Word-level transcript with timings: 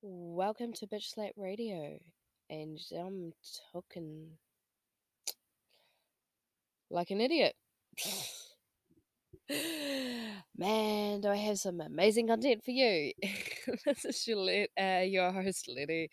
Welcome 0.00 0.74
to 0.74 0.86
Bitch 0.86 1.12
Slap 1.12 1.32
Radio, 1.36 1.98
and 2.48 2.78
I'm 2.96 3.32
talking 3.72 4.28
like 6.88 7.10
an 7.10 7.20
idiot. 7.20 7.56
Man, 10.56 11.20
do 11.20 11.28
I 11.28 11.34
have 11.34 11.58
some 11.58 11.80
amazing 11.80 12.28
content 12.28 12.64
for 12.64 12.70
you? 12.70 13.10
this 13.84 14.04
is 14.04 14.24
your, 14.28 14.66
uh, 14.80 15.00
your 15.00 15.32
host, 15.32 15.68
Letty. 15.68 16.10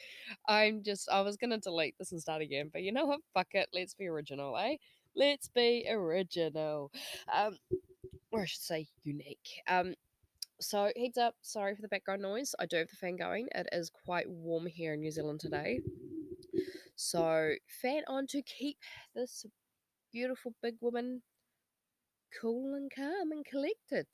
I'm 0.47 0.81
just, 0.81 1.07
I 1.11 1.21
was 1.21 1.37
gonna 1.37 1.59
delete 1.59 1.93
this 1.99 2.11
and 2.11 2.19
start 2.19 2.41
again, 2.41 2.71
but 2.73 2.81
you 2.81 2.91
know 2.91 3.05
what? 3.05 3.19
Fuck 3.35 3.49
it. 3.51 3.69
Let's 3.71 3.93
be 3.93 4.07
original, 4.07 4.57
eh? 4.57 4.77
Let's 5.15 5.47
be 5.49 5.85
original. 5.87 6.91
Um, 7.31 7.55
or 8.31 8.41
I 8.41 8.45
should 8.45 8.61
say 8.61 8.87
unique. 9.03 9.61
Um, 9.67 9.93
so 10.59 10.91
heads 10.97 11.17
up, 11.17 11.35
sorry 11.41 11.75
for 11.75 11.81
the 11.81 11.87
background 11.87 12.21
noise. 12.21 12.55
I 12.59 12.65
do 12.65 12.77
have 12.77 12.89
the 12.89 12.95
fan 12.95 13.15
going. 13.15 13.47
It 13.53 13.67
is 13.71 13.89
quite 13.89 14.29
warm 14.29 14.65
here 14.65 14.93
in 14.93 15.01
New 15.01 15.11
Zealand 15.11 15.39
today. 15.39 15.79
So 16.95 17.53
fan 17.81 18.03
on 18.07 18.27
to 18.27 18.41
keep 18.41 18.77
this 19.13 19.45
beautiful 20.11 20.53
big 20.61 20.75
woman 20.79 21.21
cool 22.39 22.73
and 22.75 22.91
calm 22.93 23.31
and 23.31 23.45
collected. 23.45 24.07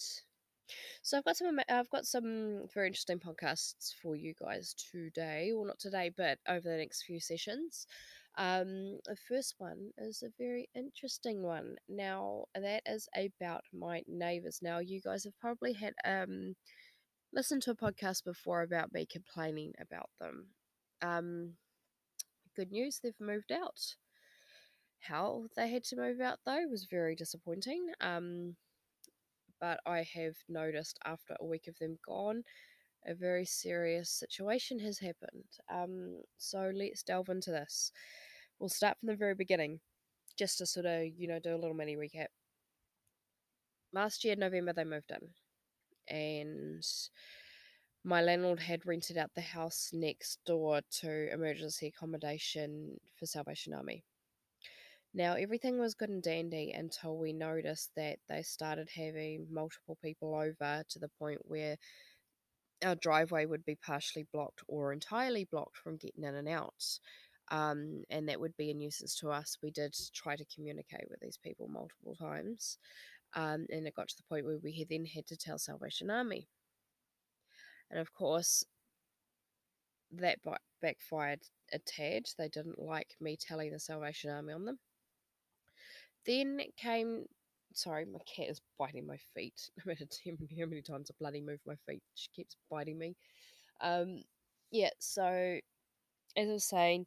So 1.02 1.18
I've 1.18 1.26
got 1.26 1.38
some 1.38 1.60
I've 1.70 1.90
got 1.90 2.06
some 2.06 2.68
very 2.74 2.88
interesting 2.88 3.20
podcasts 3.20 3.94
for 4.02 4.16
you 4.16 4.34
guys 4.40 4.74
today. 4.92 5.52
Well 5.54 5.66
not 5.66 5.80
today, 5.80 6.12
but 6.16 6.40
over 6.48 6.70
the 6.70 6.78
next 6.78 7.04
few 7.04 7.20
sessions. 7.20 7.88
Um 8.38 9.00
the 9.06 9.16
first 9.28 9.56
one 9.58 9.92
is 9.98 10.24
a 10.24 10.32
very 10.38 10.70
interesting 10.76 11.42
one. 11.44 11.76
Now 11.90 12.46
that 12.56 12.84
is 12.86 13.08
about 13.16 13.64
my 13.74 14.04
neighbours. 14.08 14.60
Now 14.62 14.80
you 14.80 15.02
guys 15.02 15.24
have 15.26 15.38
probably 15.40 15.74
had 15.74 15.94
um 16.06 16.56
listened 17.34 17.64
to 17.64 17.72
a 17.72 17.76
podcast 17.76 18.24
before 18.26 18.62
about 18.64 18.94
me 18.94 19.06
complaining 19.06 19.74
about 19.80 20.10
them. 20.20 20.48
Um 21.02 21.58
good 22.56 22.72
news, 22.72 23.00
they've 23.00 23.20
moved 23.20 23.52
out. 23.52 23.96
How 25.00 25.50
they 25.58 25.68
had 25.70 25.84
to 25.86 25.98
move 25.98 26.22
out 26.22 26.40
though 26.46 26.66
was 26.68 26.86
very 26.86 27.14
disappointing. 27.14 27.92
Um, 28.00 28.56
but 29.60 29.80
I 29.86 30.04
have 30.04 30.36
noticed 30.50 31.00
after 31.06 31.36
a 31.40 31.46
week 31.46 31.68
of 31.68 31.78
them 31.80 32.00
gone, 32.06 32.44
a 33.06 33.14
very 33.14 33.46
serious 33.46 34.10
situation 34.10 34.80
has 34.80 35.00
happened. 35.00 35.46
Um, 35.72 36.22
so 36.38 36.72
let's 36.74 37.04
delve 37.04 37.30
into 37.30 37.52
this. 37.52 37.92
We'll 38.60 38.70
start 38.70 38.98
from 39.00 39.08
the 39.08 39.16
very 39.16 39.36
beginning, 39.36 39.80
just 40.38 40.60
to 40.60 40.66
sort 40.66 40.86
of, 40.86 41.08
you 41.18 41.28
know, 41.28 41.40
do 41.40 41.56
a 41.56 41.58
little 41.58 41.76
mini 41.76 41.96
recap. 41.96 42.28
Last 43.94 44.24
year, 44.24 44.36
November, 44.36 44.74
they 44.74 44.84
moved 44.84 45.12
in, 45.12 46.16
and 46.16 46.84
my 48.04 48.22
landlord 48.22 48.60
had 48.60 48.86
rented 48.86 49.18
out 49.18 49.32
the 49.36 49.42
house 49.42 49.90
next 49.94 50.40
door 50.46 50.82
to 51.02 51.34
emergency 51.34 51.88
accommodation 51.88 52.98
for 53.18 53.26
Salvation 53.26 53.74
Army. 53.74 54.04
Now, 55.14 55.34
everything 55.34 55.78
was 55.78 55.94
good 55.94 56.10
and 56.10 56.24
dandy 56.24 56.72
until 56.72 57.18
we 57.18 57.34
noticed 57.34 57.92
that 57.98 58.20
they 58.30 58.44
started 58.44 58.90
having 58.96 59.46
multiple 59.52 59.98
people 60.02 60.34
over 60.34 60.84
to 60.88 61.00
the 61.00 61.10
point 61.20 61.40
where 61.44 61.76
our 62.84 62.96
driveway 62.96 63.46
would 63.46 63.66
be 63.66 63.76
partially 63.76 64.26
blocked 64.34 64.62
or 64.68 64.94
entirely 64.94 65.46
blocked 65.46 65.78
from 65.78 65.98
getting 65.98 66.24
in 66.24 66.36
and 66.36 66.48
out. 66.48 66.84
Um, 67.50 68.04
and 68.10 68.30
that 68.30 68.40
would 68.40 68.56
be 68.56 68.72
a 68.72 68.74
nuisance 68.74 69.16
to 69.20 69.30
us. 69.30 69.58
We 69.62 69.72
did 69.72 69.96
try 70.14 70.36
to 70.36 70.46
communicate 70.56 71.08
with 71.10 71.20
these 71.20 71.38
people 71.38 71.68
multiple 71.68 72.16
times, 72.16 72.78
um, 73.36 73.66
and 73.70 73.86
it 73.86 73.96
got 73.96 74.08
to 74.08 74.18
the 74.18 74.24
point 74.30 74.46
where 74.46 74.58
we 74.64 74.86
then 74.90 75.06
had 75.06 75.28
to 75.28 75.38
tell 75.38 75.60
Salvation 75.60 76.10
Army. 76.10 76.48
And 77.90 78.00
of 78.00 78.14
course, 78.14 78.64
that 80.14 80.40
backfired 80.82 81.42
a 81.74 81.80
tad. 81.80 82.24
They 82.38 82.48
didn't 82.48 82.80
like 82.80 83.16
me 83.20 83.38
telling 83.38 83.72
the 83.72 83.80
Salvation 83.80 84.30
Army 84.30 84.54
on 84.54 84.66
them. 84.66 84.80
Then 86.26 86.60
came. 86.78 87.26
Sorry, 87.74 88.06
my 88.06 88.20
cat 88.20 88.50
is 88.50 88.62
biting 88.78 89.06
my 89.06 89.18
feet. 89.34 89.70
No 89.86 89.90
matter 89.92 90.06
how 90.26 90.66
many 90.66 90.82
times 90.82 91.10
I 91.12 91.16
bloody 91.20 91.42
move 91.42 91.60
my 91.66 91.76
feet, 91.88 92.04
she 92.16 92.30
keeps 92.36 92.56
biting 92.70 92.98
me. 92.98 93.16
Um, 93.82 94.24
yeah, 94.72 94.90
so 95.00 95.60
as 96.38 96.50
I 96.50 96.52
was 96.52 96.64
saying, 96.66 97.06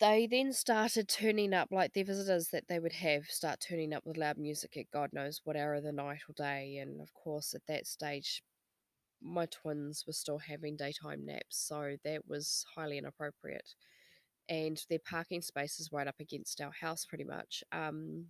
they 0.00 0.26
then 0.26 0.52
started 0.52 1.08
turning 1.08 1.54
up 1.54 1.68
like 1.70 1.92
their 1.92 2.04
visitors 2.04 2.48
that 2.48 2.68
they 2.68 2.78
would 2.78 2.92
have 2.94 3.26
start 3.26 3.60
turning 3.60 3.92
up 3.94 4.04
with 4.04 4.16
loud 4.16 4.38
music 4.38 4.76
at 4.76 4.90
God 4.92 5.10
knows 5.12 5.40
what 5.44 5.56
hour 5.56 5.74
of 5.74 5.84
the 5.84 5.92
night 5.92 6.20
or 6.28 6.34
day. 6.34 6.78
And 6.78 7.00
of 7.00 7.12
course, 7.14 7.54
at 7.54 7.66
that 7.68 7.86
stage, 7.86 8.42
my 9.22 9.46
twins 9.46 10.04
were 10.06 10.12
still 10.12 10.38
having 10.38 10.76
daytime 10.76 11.24
naps, 11.24 11.56
so 11.58 11.96
that 12.04 12.28
was 12.28 12.64
highly 12.76 12.98
inappropriate 12.98 13.74
and 14.48 14.82
their 14.88 14.98
parking 14.98 15.42
space 15.42 15.80
is 15.80 15.92
right 15.92 16.06
up 16.06 16.16
against 16.20 16.60
our 16.60 16.72
house 16.72 17.04
pretty 17.04 17.24
much. 17.24 17.62
Um, 17.72 18.26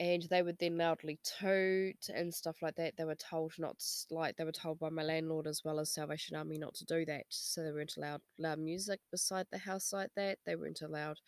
and 0.00 0.22
they 0.30 0.42
would 0.42 0.58
then 0.58 0.78
loudly 0.78 1.18
toot 1.22 2.08
and 2.14 2.32
stuff 2.32 2.62
like 2.62 2.76
that. 2.76 2.96
They 2.96 3.04
were 3.04 3.16
told 3.16 3.52
not 3.58 3.78
to, 3.78 4.14
like 4.14 4.36
they 4.36 4.44
were 4.44 4.52
told 4.52 4.78
by 4.78 4.90
my 4.90 5.02
landlord 5.02 5.46
as 5.46 5.62
well 5.64 5.80
as 5.80 5.90
Salvation 5.90 6.36
Army 6.36 6.58
not 6.58 6.74
to 6.74 6.84
do 6.84 7.04
that. 7.06 7.24
So 7.30 7.62
they 7.62 7.72
weren't 7.72 7.96
allowed 7.96 8.20
loud 8.38 8.58
music 8.60 9.00
beside 9.10 9.46
the 9.50 9.58
house 9.58 9.92
like 9.92 10.10
that. 10.16 10.38
They 10.46 10.54
weren't 10.54 10.82
allowed 10.82 11.18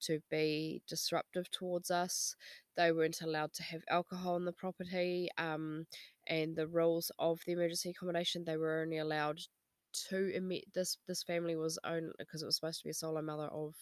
to 0.00 0.20
be 0.30 0.82
disruptive 0.88 1.50
towards 1.50 1.90
us. 1.90 2.34
They 2.76 2.92
weren't 2.92 3.22
allowed 3.22 3.52
to 3.54 3.62
have 3.62 3.82
alcohol 3.88 4.34
on 4.34 4.44
the 4.44 4.52
property. 4.52 5.28
Um, 5.38 5.86
and 6.26 6.56
the 6.56 6.66
rules 6.66 7.10
of 7.18 7.40
the 7.46 7.52
emergency 7.52 7.90
accommodation, 7.90 8.44
they 8.44 8.56
were 8.56 8.82
only 8.82 8.98
allowed 8.98 9.40
to 10.10 10.30
emit 10.34 10.64
this 10.74 10.98
this 11.06 11.22
family 11.22 11.56
was 11.56 11.78
own 11.84 12.12
because 12.18 12.42
it 12.42 12.46
was 12.46 12.56
supposed 12.56 12.80
to 12.80 12.84
be 12.84 12.90
a 12.90 12.94
solo 12.94 13.22
mother 13.22 13.46
of 13.46 13.74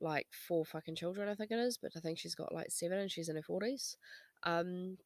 like 0.00 0.26
four 0.32 0.64
fucking 0.64 0.96
children, 0.96 1.28
I 1.28 1.34
think 1.34 1.50
it 1.50 1.58
is, 1.58 1.78
but 1.80 1.92
I 1.96 2.00
think 2.00 2.18
she's 2.18 2.34
got 2.34 2.54
like 2.54 2.70
seven 2.70 2.98
and 2.98 3.10
she's 3.10 3.28
in 3.28 3.36
her 3.36 3.42
forties. 3.42 3.96
Um, 4.44 4.98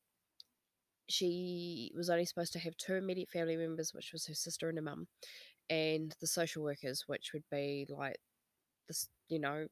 she 1.08 1.92
was 1.96 2.10
only 2.10 2.24
supposed 2.24 2.52
to 2.54 2.58
have 2.60 2.76
two 2.76 2.94
immediate 2.94 3.30
family 3.30 3.56
members, 3.56 3.92
which 3.94 4.10
was 4.12 4.26
her 4.26 4.34
sister 4.34 4.68
and 4.68 4.78
her 4.78 4.82
mum, 4.82 5.06
and 5.70 6.14
the 6.20 6.26
social 6.26 6.62
workers, 6.62 7.04
which 7.06 7.30
would 7.34 7.44
be 7.50 7.86
like 7.88 8.16
this, 8.88 9.08
you 9.28 9.38
know, 9.38 9.66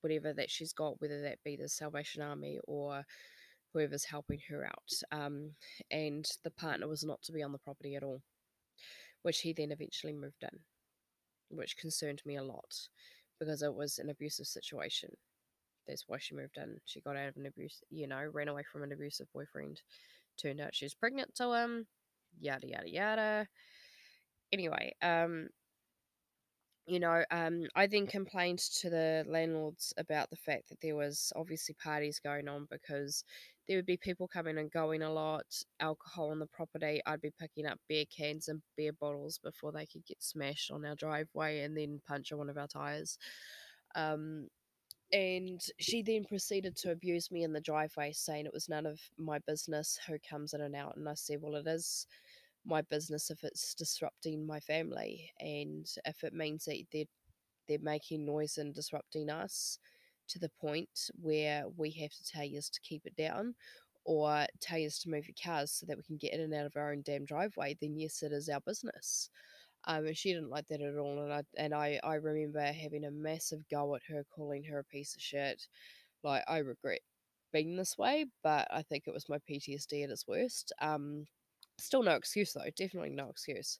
whatever 0.00 0.32
that 0.32 0.50
she's 0.50 0.72
got, 0.72 1.00
whether 1.00 1.22
that 1.22 1.38
be 1.44 1.56
the 1.56 1.68
Salvation 1.68 2.22
Army 2.22 2.58
or 2.64 3.04
whoever's 3.72 4.04
helping 4.04 4.40
her 4.48 4.64
out. 4.66 4.92
Um, 5.12 5.50
and 5.90 6.26
the 6.44 6.50
partner 6.50 6.88
was 6.88 7.04
not 7.04 7.22
to 7.22 7.32
be 7.32 7.42
on 7.42 7.52
the 7.52 7.58
property 7.58 7.94
at 7.96 8.02
all 8.02 8.22
which 9.22 9.40
he 9.40 9.52
then 9.52 9.72
eventually 9.72 10.12
moved 10.12 10.42
in, 10.42 10.58
which 11.48 11.76
concerned 11.76 12.22
me 12.26 12.36
a 12.36 12.42
lot 12.42 12.88
because 13.42 13.62
it 13.62 13.74
was 13.74 13.98
an 13.98 14.10
abusive 14.10 14.46
situation. 14.46 15.10
That's 15.88 16.04
why 16.06 16.18
she 16.20 16.34
moved 16.34 16.56
in. 16.58 16.76
She 16.84 17.00
got 17.00 17.16
out 17.16 17.28
of 17.28 17.36
an 17.36 17.46
abuse, 17.46 17.82
you 17.90 18.06
know, 18.06 18.24
ran 18.32 18.48
away 18.48 18.62
from 18.70 18.84
an 18.84 18.92
abusive 18.92 19.26
boyfriend. 19.34 19.82
Turned 20.40 20.60
out 20.60 20.74
she 20.74 20.84
was 20.84 20.94
pregnant 20.94 21.34
to 21.36 21.52
him. 21.52 21.86
Yada 22.40 22.68
yada 22.68 22.88
yada. 22.88 23.48
Anyway, 24.52 24.94
um, 25.02 25.48
you 26.86 26.98
know, 26.98 27.24
um, 27.30 27.66
I 27.74 27.86
then 27.86 28.06
complained 28.06 28.58
to 28.80 28.90
the 28.90 29.24
landlords 29.28 29.94
about 29.96 30.30
the 30.30 30.36
fact 30.36 30.68
that 30.68 30.80
there 30.80 30.96
was 30.96 31.32
obviously 31.36 31.76
parties 31.82 32.18
going 32.18 32.48
on 32.48 32.66
because 32.70 33.24
there 33.68 33.78
would 33.78 33.86
be 33.86 33.96
people 33.96 34.26
coming 34.26 34.58
and 34.58 34.70
going 34.70 35.02
a 35.02 35.12
lot, 35.12 35.44
alcohol 35.78 36.30
on 36.30 36.40
the 36.40 36.46
property. 36.46 37.00
I'd 37.06 37.20
be 37.20 37.32
picking 37.38 37.66
up 37.66 37.78
beer 37.88 38.04
cans 38.16 38.48
and 38.48 38.60
beer 38.76 38.92
bottles 38.92 39.38
before 39.38 39.70
they 39.70 39.86
could 39.86 40.04
get 40.04 40.22
smashed 40.22 40.72
on 40.72 40.84
our 40.84 40.96
driveway 40.96 41.60
and 41.60 41.76
then 41.76 42.00
puncture 42.06 42.36
one 42.36 42.50
of 42.50 42.58
our 42.58 42.66
tires. 42.66 43.16
Um, 43.94 44.48
and 45.12 45.60
she 45.78 46.02
then 46.02 46.24
proceeded 46.24 46.74
to 46.76 46.90
abuse 46.90 47.30
me 47.30 47.44
in 47.44 47.52
the 47.52 47.60
driveway, 47.60 48.12
saying 48.12 48.46
it 48.46 48.52
was 48.52 48.68
none 48.68 48.86
of 48.86 48.98
my 49.18 49.38
business 49.46 49.98
who 50.08 50.16
comes 50.28 50.54
in 50.54 50.62
and 50.62 50.74
out. 50.74 50.96
And 50.96 51.08
I 51.08 51.14
said, 51.14 51.38
Well, 51.40 51.54
it 51.56 51.66
is 51.66 52.06
my 52.64 52.82
business 52.82 53.30
if 53.30 53.42
it's 53.44 53.74
disrupting 53.74 54.46
my 54.46 54.60
family 54.60 55.30
and 55.40 55.86
if 56.04 56.22
it 56.22 56.32
means 56.32 56.64
that 56.64 56.82
they're 56.92 57.04
they're 57.68 57.78
making 57.80 58.24
noise 58.24 58.58
and 58.58 58.74
disrupting 58.74 59.30
us 59.30 59.78
to 60.28 60.38
the 60.38 60.50
point 60.60 61.10
where 61.20 61.64
we 61.76 61.90
have 61.90 62.10
to 62.10 62.24
tell 62.24 62.44
you 62.44 62.60
to 62.60 62.80
keep 62.82 63.06
it 63.06 63.16
down 63.16 63.54
or 64.04 64.46
tell 64.60 64.78
you 64.78 64.90
to 64.90 65.10
move 65.10 65.26
your 65.28 65.34
cars 65.42 65.72
so 65.72 65.86
that 65.86 65.96
we 65.96 66.02
can 66.02 66.16
get 66.16 66.32
in 66.32 66.40
and 66.40 66.54
out 66.54 66.66
of 66.66 66.76
our 66.76 66.92
own 66.92 67.02
damn 67.04 67.24
driveway, 67.24 67.76
then 67.80 67.96
yes, 67.96 68.22
it 68.22 68.32
is 68.32 68.48
our 68.48 68.60
business. 68.60 69.30
Um, 69.84 70.06
and 70.06 70.16
she 70.16 70.32
didn't 70.32 70.50
like 70.50 70.66
that 70.68 70.80
at 70.80 70.96
all. 70.96 71.20
And 71.20 71.32
I 71.32 71.42
and 71.56 71.74
I, 71.74 72.00
I 72.04 72.14
remember 72.14 72.60
having 72.60 73.04
a 73.04 73.10
massive 73.10 73.60
go 73.70 73.94
at 73.94 74.02
her, 74.08 74.24
calling 74.34 74.64
her 74.64 74.78
a 74.78 74.84
piece 74.84 75.14
of 75.14 75.22
shit. 75.22 75.66
Like 76.22 76.44
I 76.48 76.58
regret 76.58 77.00
being 77.52 77.76
this 77.76 77.98
way, 77.98 78.26
but 78.42 78.66
I 78.70 78.82
think 78.82 79.04
it 79.06 79.14
was 79.14 79.28
my 79.28 79.38
PTSD 79.38 80.04
at 80.04 80.10
its 80.10 80.26
worst. 80.26 80.72
Um, 80.80 81.26
Still 81.82 82.02
no 82.02 82.14
excuse 82.14 82.52
though. 82.52 82.64
Definitely 82.76 83.10
no 83.10 83.28
excuse. 83.28 83.78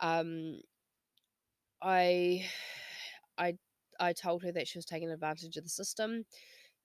Um, 0.00 0.60
I, 1.82 2.44
I, 3.38 3.54
I 4.00 4.12
told 4.12 4.42
her 4.44 4.52
that 4.52 4.68
she 4.68 4.78
was 4.78 4.86
taking 4.86 5.10
advantage 5.10 5.56
of 5.56 5.64
the 5.64 5.70
system. 5.70 6.24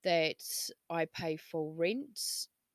That 0.03 0.35
I 0.89 1.05
pay 1.05 1.37
full 1.37 1.73
rent 1.75 2.19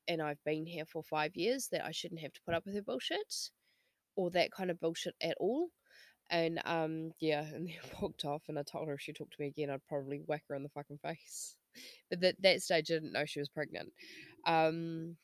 and 0.07 0.21
I've 0.21 0.43
been 0.43 0.65
here 0.65 0.85
for 0.85 1.03
five 1.03 1.35
years. 1.35 1.67
That 1.71 1.85
I 1.85 1.91
shouldn't 1.91 2.21
have 2.21 2.33
to 2.33 2.41
put 2.45 2.55
up 2.55 2.65
with 2.65 2.75
her 2.75 2.81
bullshit. 2.81 3.51
or 4.15 4.29
that 4.31 4.51
kind 4.51 4.71
of 4.71 4.79
bullshit 4.79 5.15
at 5.21 5.37
all. 5.39 5.69
And 6.29 6.61
um, 6.65 7.11
yeah, 7.19 7.41
and 7.41 7.67
then 7.67 7.75
walked 8.01 8.25
off. 8.25 8.43
And 8.47 8.59
I 8.59 8.63
told 8.63 8.87
her 8.87 8.95
if 8.95 9.01
she 9.01 9.13
talked 9.13 9.33
to 9.33 9.41
me 9.41 9.47
again, 9.47 9.69
I'd 9.69 9.85
probably 9.87 10.21
whack 10.25 10.43
her 10.49 10.55
in 10.55 10.63
the 10.63 10.69
fucking 10.69 10.99
face. 11.03 11.55
But 12.09 12.23
at 12.23 12.41
that 12.41 12.61
stage, 12.61 12.91
I 12.91 12.93
didn't 12.93 13.13
know 13.13 13.25
she 13.25 13.39
was 13.39 13.49
pregnant. 13.49 13.93
Um, 14.45 15.17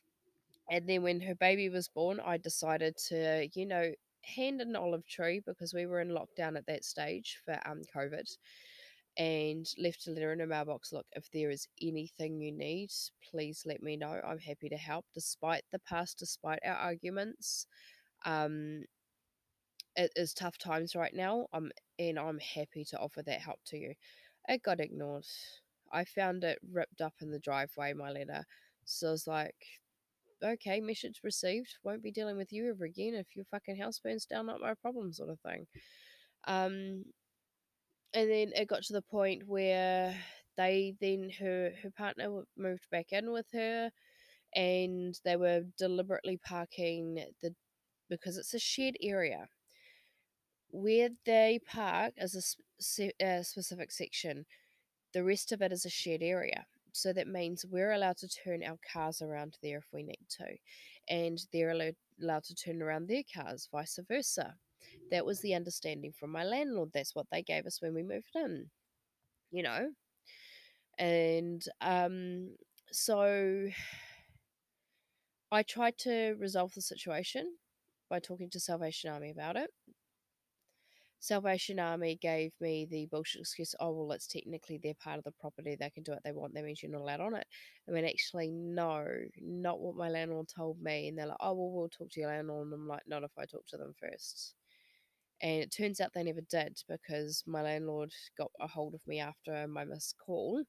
and 0.70 0.88
then 0.88 1.02
when 1.02 1.20
her 1.20 1.34
baby 1.34 1.68
was 1.68 1.88
born, 1.88 2.20
I 2.24 2.38
decided 2.38 2.96
to, 3.08 3.48
you 3.54 3.66
know, 3.66 3.92
hand 4.22 4.60
an 4.60 4.74
olive 4.74 5.06
tree 5.06 5.40
because 5.46 5.72
we 5.72 5.86
were 5.86 6.00
in 6.00 6.08
lockdown 6.08 6.56
at 6.56 6.66
that 6.66 6.84
stage 6.84 7.38
for 7.44 7.58
um 7.66 7.82
COVID 7.94 8.28
and 9.18 9.66
left 9.78 10.06
a 10.06 10.10
letter 10.10 10.32
in 10.32 10.40
her 10.40 10.46
mailbox. 10.46 10.92
Look, 10.92 11.06
if 11.12 11.30
there 11.32 11.50
is 11.50 11.66
anything 11.80 12.40
you 12.40 12.52
need, 12.52 12.90
please 13.30 13.62
let 13.64 13.82
me 13.82 13.96
know. 13.96 14.20
I'm 14.26 14.38
happy 14.38 14.68
to 14.68 14.76
help. 14.76 15.06
Despite 15.14 15.62
the 15.72 15.78
past, 15.78 16.18
despite 16.18 16.58
our 16.64 16.74
arguments, 16.76 17.66
um, 18.24 18.84
it 19.96 20.10
is 20.16 20.34
tough 20.34 20.58
times 20.58 20.94
right 20.94 21.14
now. 21.14 21.46
Um, 21.54 21.70
and 21.98 22.18
I'm 22.18 22.38
happy 22.38 22.84
to 22.90 22.98
offer 22.98 23.22
that 23.22 23.40
help 23.40 23.60
to 23.66 23.78
you. 23.78 23.94
It 24.48 24.62
got 24.62 24.80
ignored. 24.80 25.24
I 25.92 26.04
found 26.04 26.44
it 26.44 26.58
ripped 26.70 27.00
up 27.00 27.14
in 27.22 27.30
the 27.30 27.38
driveway. 27.38 27.94
My 27.94 28.10
letter. 28.10 28.44
So 28.84 29.08
I 29.08 29.10
was 29.12 29.26
like, 29.26 29.54
okay, 30.42 30.80
message 30.80 31.20
received. 31.22 31.74
Won't 31.82 32.02
be 32.02 32.10
dealing 32.12 32.36
with 32.36 32.52
you 32.52 32.70
ever 32.70 32.84
again. 32.84 33.14
If 33.14 33.34
your 33.34 33.44
fucking 33.50 33.76
house 33.76 33.98
burns 33.98 34.26
down, 34.26 34.46
not 34.46 34.60
my 34.60 34.74
problem, 34.74 35.12
sort 35.12 35.30
of 35.30 35.40
thing. 35.40 35.66
Um, 36.46 37.04
and 38.14 38.30
then 38.30 38.52
it 38.54 38.68
got 38.68 38.82
to 38.84 38.92
the 38.92 39.02
point 39.02 39.42
where 39.46 40.14
they 40.56 40.94
then 41.00 41.30
her 41.38 41.72
her 41.82 41.90
partner 41.90 42.42
moved 42.56 42.88
back 42.90 43.12
in 43.12 43.30
with 43.30 43.46
her, 43.52 43.90
and 44.54 45.18
they 45.24 45.36
were 45.36 45.64
deliberately 45.78 46.38
parking 46.38 47.24
the 47.42 47.54
because 48.08 48.36
it's 48.38 48.54
a 48.54 48.58
shared 48.58 48.96
area. 49.02 49.48
Where 50.70 51.10
they 51.24 51.60
park 51.66 52.14
is 52.16 52.56
a, 53.00 53.12
a 53.24 53.44
specific 53.44 53.90
section. 53.90 54.46
The 55.12 55.24
rest 55.24 55.52
of 55.52 55.62
it 55.62 55.72
is 55.72 55.86
a 55.86 55.90
shared 55.90 56.22
area. 56.22 56.66
So 56.96 57.12
that 57.12 57.28
means 57.28 57.64
we're 57.68 57.92
allowed 57.92 58.16
to 58.18 58.28
turn 58.28 58.62
our 58.62 58.78
cars 58.90 59.20
around 59.20 59.58
there 59.62 59.78
if 59.78 59.86
we 59.92 60.02
need 60.02 60.26
to, 60.38 60.46
and 61.08 61.38
they're 61.52 61.70
allowed, 61.70 62.44
to 62.44 62.54
turn 62.54 62.80
around 62.80 63.06
their 63.06 63.22
cars, 63.34 63.68
vice 63.70 63.98
versa. 64.08 64.54
That 65.10 65.26
was 65.26 65.40
the 65.40 65.54
understanding 65.54 66.12
from 66.18 66.32
my 66.32 66.44
landlord. 66.44 66.90
That's 66.94 67.14
what 67.14 67.26
they 67.30 67.42
gave 67.42 67.66
us 67.66 67.82
when 67.82 67.94
we 67.94 68.02
moved 68.02 68.30
in, 68.34 68.70
you 69.50 69.62
know. 69.62 69.90
And 70.98 71.62
um, 71.82 72.56
so 72.90 73.68
I 75.52 75.62
tried 75.62 75.98
to 75.98 76.34
resolve 76.38 76.72
the 76.74 76.80
situation 76.80 77.56
by 78.08 78.20
talking 78.20 78.48
to 78.50 78.60
Salvation 78.60 79.10
Army 79.10 79.30
about 79.30 79.56
it. 79.56 79.70
Salvation 81.26 81.80
Army 81.80 82.18
gave 82.22 82.52
me 82.60 82.86
the 82.88 83.06
bullshit 83.06 83.40
excuse, 83.40 83.74
oh, 83.80 83.90
well, 83.90 84.12
it's 84.12 84.28
technically 84.28 84.78
their 84.78 84.94
part 84.94 85.18
of 85.18 85.24
the 85.24 85.32
property. 85.32 85.74
They 85.74 85.90
can 85.90 86.04
do 86.04 86.12
what 86.12 86.22
they 86.24 86.30
want. 86.30 86.54
That 86.54 86.64
means 86.64 86.82
you're 86.82 86.92
not 86.92 87.00
allowed 87.00 87.20
on 87.20 87.34
it. 87.34 87.46
I 87.88 87.92
mean, 87.92 88.04
actually, 88.04 88.52
no, 88.52 89.04
not 89.40 89.80
what 89.80 89.96
my 89.96 90.08
landlord 90.08 90.46
told 90.48 90.80
me. 90.80 91.08
And 91.08 91.18
they're 91.18 91.26
like, 91.26 91.36
oh, 91.40 91.54
well, 91.54 91.70
we'll 91.72 91.88
talk 91.88 92.10
to 92.10 92.20
your 92.20 92.28
landlord. 92.28 92.66
And 92.66 92.74
I'm 92.74 92.86
like, 92.86 93.02
not 93.08 93.24
if 93.24 93.32
I 93.36 93.44
talk 93.44 93.66
to 93.68 93.76
them 93.76 93.92
first. 94.00 94.54
And 95.42 95.62
it 95.62 95.74
turns 95.76 96.00
out 96.00 96.12
they 96.14 96.22
never 96.22 96.42
did 96.48 96.78
because 96.88 97.42
my 97.46 97.62
landlord 97.62 98.12
got 98.38 98.52
a 98.60 98.68
hold 98.68 98.94
of 98.94 99.00
me 99.06 99.18
after 99.18 99.66
my 99.66 99.84
missed 99.84 100.14
call. 100.24 100.62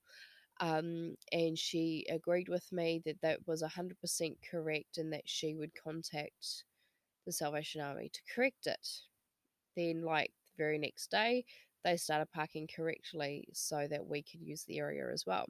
Um, 0.60 1.16
and 1.32 1.58
she 1.58 2.06
agreed 2.10 2.50
with 2.50 2.66
me 2.72 3.04
that 3.06 3.22
that 3.22 3.40
was 3.46 3.62
100% 3.62 4.38
correct 4.50 4.98
and 4.98 5.14
that 5.14 5.30
she 5.30 5.54
would 5.54 5.72
contact 5.76 6.64
the 7.28 7.32
Salvation 7.32 7.82
Army 7.82 8.10
to 8.12 8.22
correct 8.34 8.66
it. 8.66 8.88
Then, 9.76 10.02
like 10.02 10.32
very 10.58 10.78
next 10.78 11.12
day, 11.12 11.46
they 11.84 11.98
started 11.98 12.32
parking 12.32 12.68
correctly 12.74 13.48
so 13.54 13.88
that 13.90 14.06
we 14.06 14.24
could 14.24 14.42
use 14.42 14.64
the 14.64 14.80
area 14.80 15.06
as 15.14 15.26
well. 15.26 15.46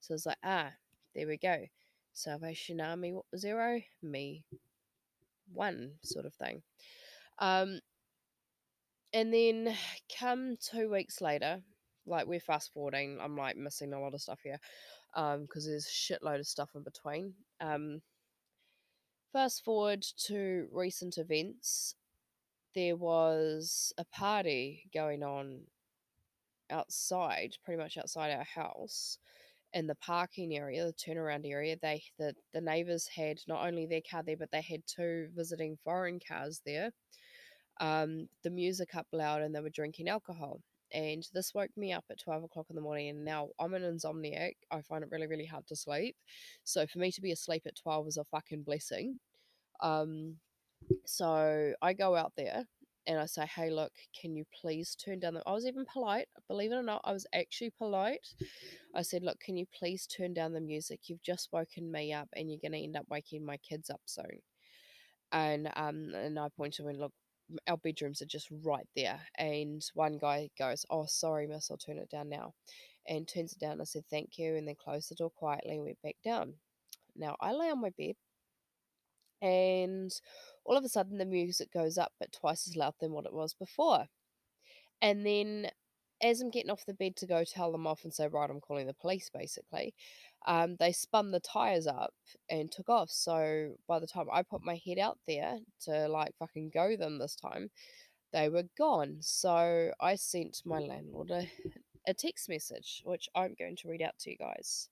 So 0.00 0.14
it's 0.14 0.26
like, 0.26 0.38
ah, 0.44 0.70
there 1.14 1.26
we 1.26 1.36
go. 1.36 1.66
Salvation 2.12 2.80
Army 2.80 3.14
zero, 3.36 3.80
me 4.02 4.44
one, 5.52 5.92
sort 6.02 6.26
of 6.26 6.34
thing. 6.34 6.62
Um, 7.38 7.80
and 9.12 9.32
then 9.32 9.74
come 10.18 10.56
two 10.60 10.90
weeks 10.90 11.20
later, 11.20 11.62
like 12.06 12.26
we're 12.26 12.40
fast 12.40 12.72
forwarding, 12.72 13.18
I'm 13.20 13.36
like 13.36 13.56
missing 13.56 13.92
a 13.92 14.00
lot 14.00 14.14
of 14.14 14.20
stuff 14.20 14.40
here, 14.42 14.58
um, 15.14 15.42
because 15.42 15.66
there's 15.66 15.86
a 15.86 15.88
shitload 15.88 16.40
of 16.40 16.46
stuff 16.46 16.70
in 16.74 16.82
between. 16.82 17.34
Um, 17.60 18.02
fast 19.32 19.64
forward 19.64 20.04
to 20.26 20.66
recent 20.72 21.18
events, 21.18 21.94
there 22.78 22.96
was 22.96 23.92
a 23.98 24.04
party 24.04 24.88
going 24.94 25.22
on 25.22 25.60
outside, 26.70 27.56
pretty 27.64 27.80
much 27.82 27.98
outside 27.98 28.30
our 28.30 28.44
house, 28.44 29.18
in 29.74 29.86
the 29.86 29.94
parking 29.96 30.56
area, 30.56 30.84
the 30.86 30.92
turnaround 30.92 31.46
area. 31.46 31.76
They 31.80 32.02
the 32.18 32.34
the 32.54 32.60
neighbors 32.60 33.08
had 33.08 33.38
not 33.48 33.66
only 33.66 33.86
their 33.86 34.02
car 34.10 34.22
there, 34.22 34.36
but 34.36 34.50
they 34.52 34.62
had 34.62 34.82
two 34.86 35.28
visiting 35.34 35.78
foreign 35.84 36.20
cars 36.26 36.60
there 36.64 36.92
um, 37.80 38.28
the 38.42 38.50
music 38.50 38.94
up 38.94 39.06
loud 39.12 39.42
and 39.42 39.54
they 39.54 39.60
were 39.60 39.70
drinking 39.70 40.08
alcohol. 40.08 40.60
And 40.92 41.22
this 41.34 41.52
woke 41.54 41.70
me 41.76 41.92
up 41.92 42.04
at 42.10 42.20
12 42.20 42.44
o'clock 42.44 42.66
in 42.70 42.76
the 42.76 42.82
morning. 42.82 43.10
And 43.10 43.24
now 43.24 43.48
I'm 43.60 43.74
an 43.74 43.82
insomniac. 43.82 44.54
I 44.70 44.80
find 44.82 45.04
it 45.04 45.10
really, 45.12 45.26
really 45.26 45.44
hard 45.44 45.66
to 45.68 45.76
sleep. 45.76 46.16
So 46.64 46.86
for 46.86 46.98
me 46.98 47.12
to 47.12 47.20
be 47.20 47.32
asleep 47.32 47.62
at 47.66 47.76
12 47.76 48.08
is 48.08 48.16
a 48.16 48.24
fucking 48.24 48.62
blessing. 48.62 49.18
Um, 49.80 50.36
so 51.04 51.72
I 51.82 51.92
go 51.92 52.16
out 52.16 52.32
there 52.36 52.64
and 53.06 53.18
I 53.18 53.24
say, 53.24 53.46
hey, 53.46 53.70
look, 53.70 53.92
can 54.20 54.36
you 54.36 54.44
please 54.60 54.94
turn 54.94 55.18
down 55.20 55.34
the. 55.34 55.42
I 55.46 55.52
was 55.52 55.66
even 55.66 55.86
polite. 55.90 56.28
Believe 56.46 56.72
it 56.72 56.76
or 56.76 56.82
not, 56.82 57.00
I 57.04 57.12
was 57.12 57.26
actually 57.34 57.70
polite. 57.70 58.26
I 58.94 59.00
said, 59.00 59.22
look, 59.22 59.40
can 59.40 59.56
you 59.56 59.64
please 59.76 60.06
turn 60.06 60.34
down 60.34 60.52
the 60.52 60.60
music? 60.60 61.00
You've 61.04 61.22
just 61.22 61.48
woken 61.50 61.90
me 61.90 62.12
up 62.12 62.28
and 62.34 62.50
you're 62.50 62.60
going 62.60 62.72
to 62.72 62.84
end 62.84 62.96
up 62.96 63.06
waking 63.08 63.46
my 63.46 63.56
kids 63.58 63.88
up 63.88 64.02
soon. 64.04 64.42
And 65.32 65.70
um, 65.76 66.12
and 66.14 66.38
I 66.38 66.48
pointed 66.54 66.84
and 66.84 66.98
look, 66.98 67.12
our 67.66 67.78
bedrooms 67.78 68.20
are 68.20 68.26
just 68.26 68.48
right 68.62 68.86
there. 68.94 69.20
And 69.38 69.82
one 69.94 70.18
guy 70.18 70.50
goes, 70.58 70.84
Oh, 70.90 71.06
sorry, 71.06 71.46
miss, 71.46 71.70
I'll 71.70 71.78
turn 71.78 71.98
it 71.98 72.10
down 72.10 72.28
now. 72.28 72.52
And 73.06 73.26
turns 73.26 73.54
it 73.54 73.58
down. 73.58 73.80
I 73.80 73.84
said, 73.84 74.04
Thank 74.10 74.36
you. 74.36 74.56
And 74.56 74.68
then 74.68 74.74
closed 74.82 75.10
the 75.10 75.14
door 75.14 75.30
quietly 75.30 75.76
and 75.76 75.84
went 75.84 76.02
back 76.02 76.16
down. 76.22 76.54
Now 77.16 77.36
I 77.40 77.52
lay 77.52 77.70
on 77.70 77.80
my 77.80 77.90
bed 77.96 78.16
and 79.40 80.12
all 80.68 80.76
of 80.76 80.84
a 80.84 80.88
sudden 80.88 81.16
the 81.16 81.24
music 81.24 81.72
goes 81.72 81.96
up, 81.96 82.12
but 82.20 82.30
twice 82.30 82.68
as 82.68 82.76
loud 82.76 82.92
than 83.00 83.12
what 83.12 83.24
it 83.24 83.32
was 83.32 83.54
before. 83.54 84.06
And 85.00 85.24
then 85.24 85.70
as 86.22 86.42
I'm 86.42 86.50
getting 86.50 86.70
off 86.70 86.84
the 86.84 86.92
bed 86.92 87.16
to 87.16 87.26
go 87.26 87.42
tell 87.42 87.72
them 87.72 87.86
off 87.86 88.04
and 88.04 88.12
say, 88.12 88.28
Right, 88.28 88.50
I'm 88.50 88.60
calling 88.60 88.86
the 88.86 88.92
police, 88.92 89.30
basically, 89.32 89.94
um, 90.46 90.76
they 90.78 90.92
spun 90.92 91.30
the 91.30 91.40
tires 91.40 91.86
up 91.86 92.12
and 92.50 92.70
took 92.70 92.90
off. 92.90 93.08
So 93.10 93.76
by 93.88 93.98
the 93.98 94.06
time 94.06 94.26
I 94.30 94.42
put 94.42 94.62
my 94.62 94.78
head 94.84 94.98
out 94.98 95.18
there 95.26 95.56
to 95.86 96.06
like 96.08 96.34
fucking 96.38 96.70
go 96.74 96.96
them 96.96 97.18
this 97.18 97.34
time, 97.34 97.70
they 98.34 98.50
were 98.50 98.64
gone. 98.76 99.18
So 99.20 99.92
I 100.00 100.16
sent 100.16 100.60
my 100.66 100.80
landlord 100.80 101.30
a, 101.30 101.48
a 102.06 102.12
text 102.12 102.50
message, 102.50 103.00
which 103.06 103.30
I'm 103.34 103.54
going 103.58 103.76
to 103.76 103.88
read 103.88 104.02
out 104.02 104.18
to 104.20 104.30
you 104.30 104.36
guys. 104.36 104.90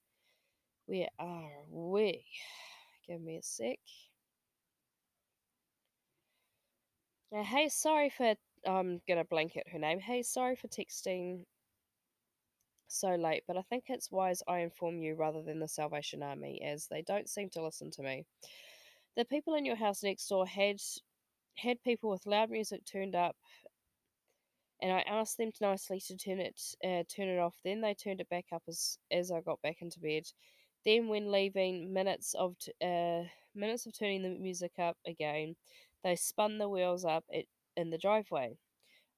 Where 0.86 1.08
are 1.18 1.50
we? 1.68 2.24
Give 3.06 3.20
me 3.20 3.36
a 3.36 3.42
sec. 3.42 3.78
Uh, 7.34 7.42
hey, 7.42 7.68
sorry 7.68 8.10
for. 8.10 8.34
I'm 8.66 9.00
gonna 9.06 9.24
blanket 9.24 9.68
her 9.70 9.78
name. 9.78 10.00
Hey, 10.00 10.22
sorry 10.22 10.56
for 10.56 10.66
texting 10.68 11.44
so 12.88 13.14
late, 13.14 13.42
but 13.46 13.56
I 13.56 13.62
think 13.62 13.84
it's 13.88 14.10
wise 14.10 14.42
I 14.48 14.58
inform 14.60 14.98
you 15.00 15.14
rather 15.14 15.42
than 15.42 15.60
the 15.60 15.68
Salvation 15.68 16.22
Army, 16.22 16.60
as 16.62 16.86
they 16.88 17.02
don't 17.02 17.28
seem 17.28 17.50
to 17.50 17.62
listen 17.62 17.90
to 17.92 18.02
me. 18.02 18.24
The 19.16 19.24
people 19.24 19.54
in 19.54 19.64
your 19.64 19.76
house 19.76 20.02
next 20.02 20.28
door 20.28 20.46
had 20.46 20.80
had 21.56 21.82
people 21.82 22.10
with 22.10 22.26
loud 22.26 22.50
music 22.50 22.84
turned 22.84 23.14
up, 23.14 23.36
and 24.80 24.92
I 24.92 25.00
asked 25.00 25.38
them 25.38 25.50
nicely 25.60 26.00
to 26.00 26.16
turn 26.16 26.40
it 26.40 26.60
uh, 26.84 27.02
turn 27.08 27.28
it 27.28 27.38
off. 27.38 27.56
Then 27.64 27.80
they 27.80 27.94
turned 27.94 28.20
it 28.20 28.28
back 28.28 28.46
up 28.52 28.62
as 28.68 28.98
as 29.10 29.30
I 29.30 29.40
got 29.40 29.62
back 29.62 29.78
into 29.82 30.00
bed. 30.00 30.24
Then, 30.84 31.08
when 31.08 31.32
leaving, 31.32 31.92
minutes 31.92 32.34
of 32.34 32.56
t- 32.58 32.72
uh, 32.82 33.24
minutes 33.54 33.86
of 33.86 33.98
turning 33.98 34.22
the 34.22 34.30
music 34.30 34.72
up 34.78 34.96
again, 35.06 35.56
they 36.06 36.14
spun 36.14 36.58
the 36.58 36.68
wheels 36.68 37.04
up 37.04 37.24
it, 37.28 37.48
in 37.76 37.90
the 37.90 37.98
driveway. 37.98 38.56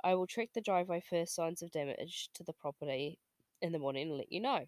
I 0.02 0.14
will 0.14 0.26
check 0.26 0.48
the 0.54 0.62
driveway 0.62 1.02
for 1.06 1.26
signs 1.26 1.60
of 1.60 1.70
damage 1.70 2.30
to 2.32 2.42
the 2.42 2.54
property 2.54 3.18
in 3.60 3.72
the 3.72 3.78
morning 3.78 4.08
and 4.08 4.16
let 4.16 4.32
you 4.32 4.40
know. 4.40 4.64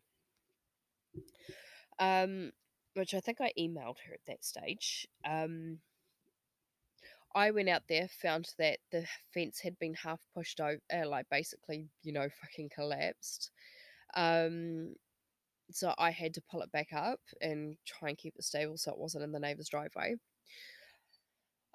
Um, 1.98 2.52
which 2.92 3.14
I 3.14 3.20
think 3.20 3.40
I 3.40 3.52
emailed 3.58 3.96
her 4.06 4.12
at 4.12 4.20
that 4.26 4.44
stage. 4.44 5.08
Um, 5.26 5.78
I 7.34 7.52
went 7.52 7.70
out 7.70 7.84
there, 7.88 8.08
found 8.08 8.50
that 8.58 8.80
the 8.92 9.06
fence 9.32 9.60
had 9.60 9.78
been 9.78 9.94
half 9.94 10.20
pushed 10.34 10.60
over, 10.60 10.80
uh, 10.92 11.08
like 11.08 11.26
basically, 11.30 11.88
you 12.02 12.12
know, 12.12 12.28
fucking 12.42 12.68
collapsed. 12.74 13.50
Um, 14.14 14.94
so 15.70 15.94
I 15.96 16.10
had 16.10 16.34
to 16.34 16.42
pull 16.50 16.60
it 16.60 16.72
back 16.72 16.88
up 16.92 17.20
and 17.40 17.76
try 17.86 18.10
and 18.10 18.18
keep 18.18 18.34
it 18.36 18.44
stable 18.44 18.76
so 18.76 18.92
it 18.92 18.98
wasn't 18.98 19.24
in 19.24 19.32
the 19.32 19.40
neighbor's 19.40 19.70
driveway. 19.70 20.16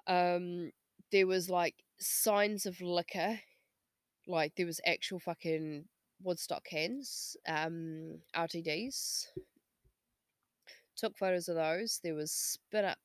Um, 0.06 0.72
there 1.12 1.26
was 1.26 1.48
like 1.50 1.74
signs 1.98 2.66
of 2.66 2.80
liquor, 2.80 3.40
like 4.26 4.54
there 4.56 4.66
was 4.66 4.80
actual 4.86 5.20
fucking 5.20 5.84
Woodstock 6.22 6.64
cans, 6.64 7.36
um, 7.48 8.20
RTDs. 8.34 9.26
Took 10.96 11.16
photos 11.16 11.48
of 11.48 11.56
those. 11.56 12.00
There 12.02 12.14
was 12.14 12.32
spin 12.32 12.84
up, 12.84 12.98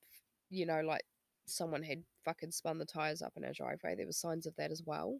you 0.50 0.65
know, 0.65 0.81
like 0.81 1.03
someone 1.46 1.84
had 1.84 2.03
fucking 2.25 2.51
spun 2.51 2.77
the 2.77 2.86
tires 2.86 3.22
up 3.22 3.34
in 3.36 3.43
our 3.46 3.53
driveway. 3.53 3.96
There 3.96 4.08
was 4.08 4.17
signs 4.17 4.46
of 4.46 4.55
that 4.55 4.72
as 4.72 4.84
well. 4.86 5.20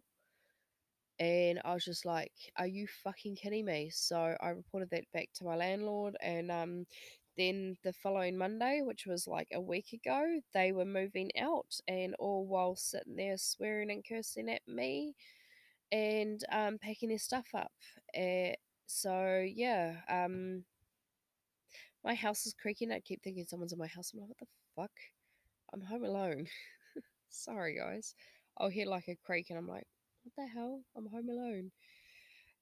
And 1.18 1.60
I 1.64 1.74
was 1.74 1.84
just 1.84 2.04
like, 2.04 2.32
"Are 2.56 2.66
you 2.66 2.86
fucking 2.86 3.36
kidding 3.36 3.64
me?" 3.66 3.90
So 3.90 4.36
I 4.40 4.48
reported 4.50 4.90
that 4.90 5.10
back 5.12 5.28
to 5.34 5.44
my 5.44 5.54
landlord, 5.56 6.16
and 6.20 6.50
um, 6.50 6.86
then 7.36 7.76
the 7.84 7.92
following 7.92 8.36
Monday, 8.36 8.80
which 8.82 9.06
was 9.06 9.26
like 9.26 9.48
a 9.52 9.60
week 9.60 9.92
ago, 9.92 10.40
they 10.54 10.72
were 10.72 10.84
moving 10.84 11.30
out, 11.38 11.80
and 11.88 12.14
all 12.18 12.46
while 12.46 12.76
sitting 12.76 13.16
there 13.16 13.36
swearing 13.38 13.90
and 13.90 14.04
cursing 14.08 14.50
at 14.50 14.62
me, 14.66 15.14
and 15.92 16.44
um, 16.52 16.78
packing 16.78 17.10
their 17.10 17.18
stuff 17.18 17.48
up. 17.54 17.72
Uh, 18.16 18.54
so 18.86 19.44
yeah, 19.48 19.96
um, 20.08 20.64
my 22.04 22.14
house 22.14 22.46
is 22.46 22.54
creaking. 22.54 22.92
I 22.92 23.00
keep 23.00 23.22
thinking 23.22 23.44
someone's 23.46 23.72
in 23.72 23.78
my 23.78 23.86
house. 23.86 24.12
I'm 24.12 24.20
like, 24.20 24.28
what 24.28 24.38
the 24.38 24.46
fuck? 24.76 24.90
I'm 25.72 25.80
home 25.82 26.04
alone. 26.04 26.46
Sorry, 27.30 27.76
guys. 27.76 28.14
I'll 28.58 28.68
hear 28.68 28.86
like 28.86 29.08
a 29.08 29.16
creak, 29.24 29.50
and 29.50 29.58
I'm 29.58 29.68
like, 29.68 29.86
what 30.24 30.34
the 30.36 30.48
hell? 30.48 30.82
I'm 30.96 31.06
home 31.06 31.28
alone. 31.28 31.72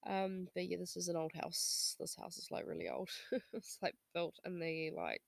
Um, 0.07 0.49
but 0.54 0.66
yeah, 0.69 0.78
this 0.78 0.97
is 0.97 1.09
an 1.09 1.16
old 1.16 1.33
house. 1.35 1.97
This 2.00 2.16
house 2.16 2.38
is 2.38 2.49
like 2.50 2.66
really 2.66 2.88
old. 2.88 3.11
it's 3.52 3.78
like 3.83 3.95
built 4.14 4.35
in 4.45 4.59
the 4.59 4.90
like 4.97 5.23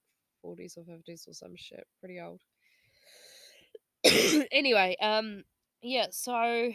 40s 0.45 0.77
or 0.77 0.83
50s 0.83 1.27
or 1.27 1.33
some 1.33 1.55
shit. 1.55 1.85
Pretty 1.99 2.19
old. 2.19 2.41
anyway, 4.51 4.95
um, 5.01 5.43
yeah, 5.81 6.07
so 6.11 6.71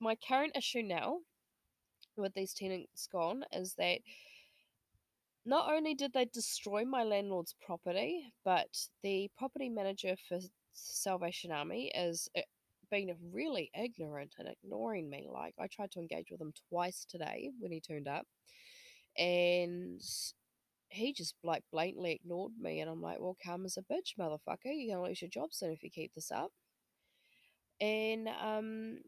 my 0.00 0.16
current 0.26 0.56
issue 0.56 0.82
now 0.82 1.18
with 2.16 2.34
these 2.34 2.52
tenants 2.52 3.08
gone 3.10 3.44
is 3.52 3.74
that 3.78 4.00
not 5.46 5.72
only 5.72 5.94
did 5.94 6.12
they 6.12 6.26
destroy 6.26 6.84
my 6.84 7.02
landlord's 7.02 7.54
property, 7.64 8.32
but 8.44 8.68
the 9.02 9.30
property 9.38 9.68
manager 9.68 10.16
for 10.28 10.38
Salvation 10.72 11.50
Army 11.50 11.90
is 11.94 12.28
being 12.90 13.14
really 13.32 13.70
ignorant 13.74 14.34
and 14.38 14.48
ignoring 14.48 15.08
me. 15.10 15.28
Like 15.32 15.54
I 15.58 15.66
tried 15.68 15.90
to 15.92 16.00
engage 16.00 16.28
with 16.30 16.40
him 16.40 16.52
twice 16.68 17.04
today 17.08 17.50
when 17.58 17.72
he 17.72 17.80
turned 17.80 18.08
up, 18.08 18.26
and 19.16 20.00
he 20.88 21.12
just 21.12 21.34
like 21.44 21.62
blatantly 21.72 22.12
ignored 22.12 22.52
me. 22.60 22.80
And 22.80 22.90
I'm 22.90 23.02
like, 23.02 23.20
"Well, 23.20 23.36
calm 23.44 23.64
as 23.64 23.76
a 23.76 23.82
bitch, 23.82 24.16
motherfucker. 24.18 24.64
You're 24.64 24.96
gonna 24.96 25.08
lose 25.08 25.22
your 25.22 25.30
job 25.30 25.52
soon 25.52 25.72
if 25.72 25.82
you 25.82 25.90
keep 25.90 26.14
this 26.14 26.30
up." 26.32 26.52
And 27.80 28.28
um, 28.28 28.98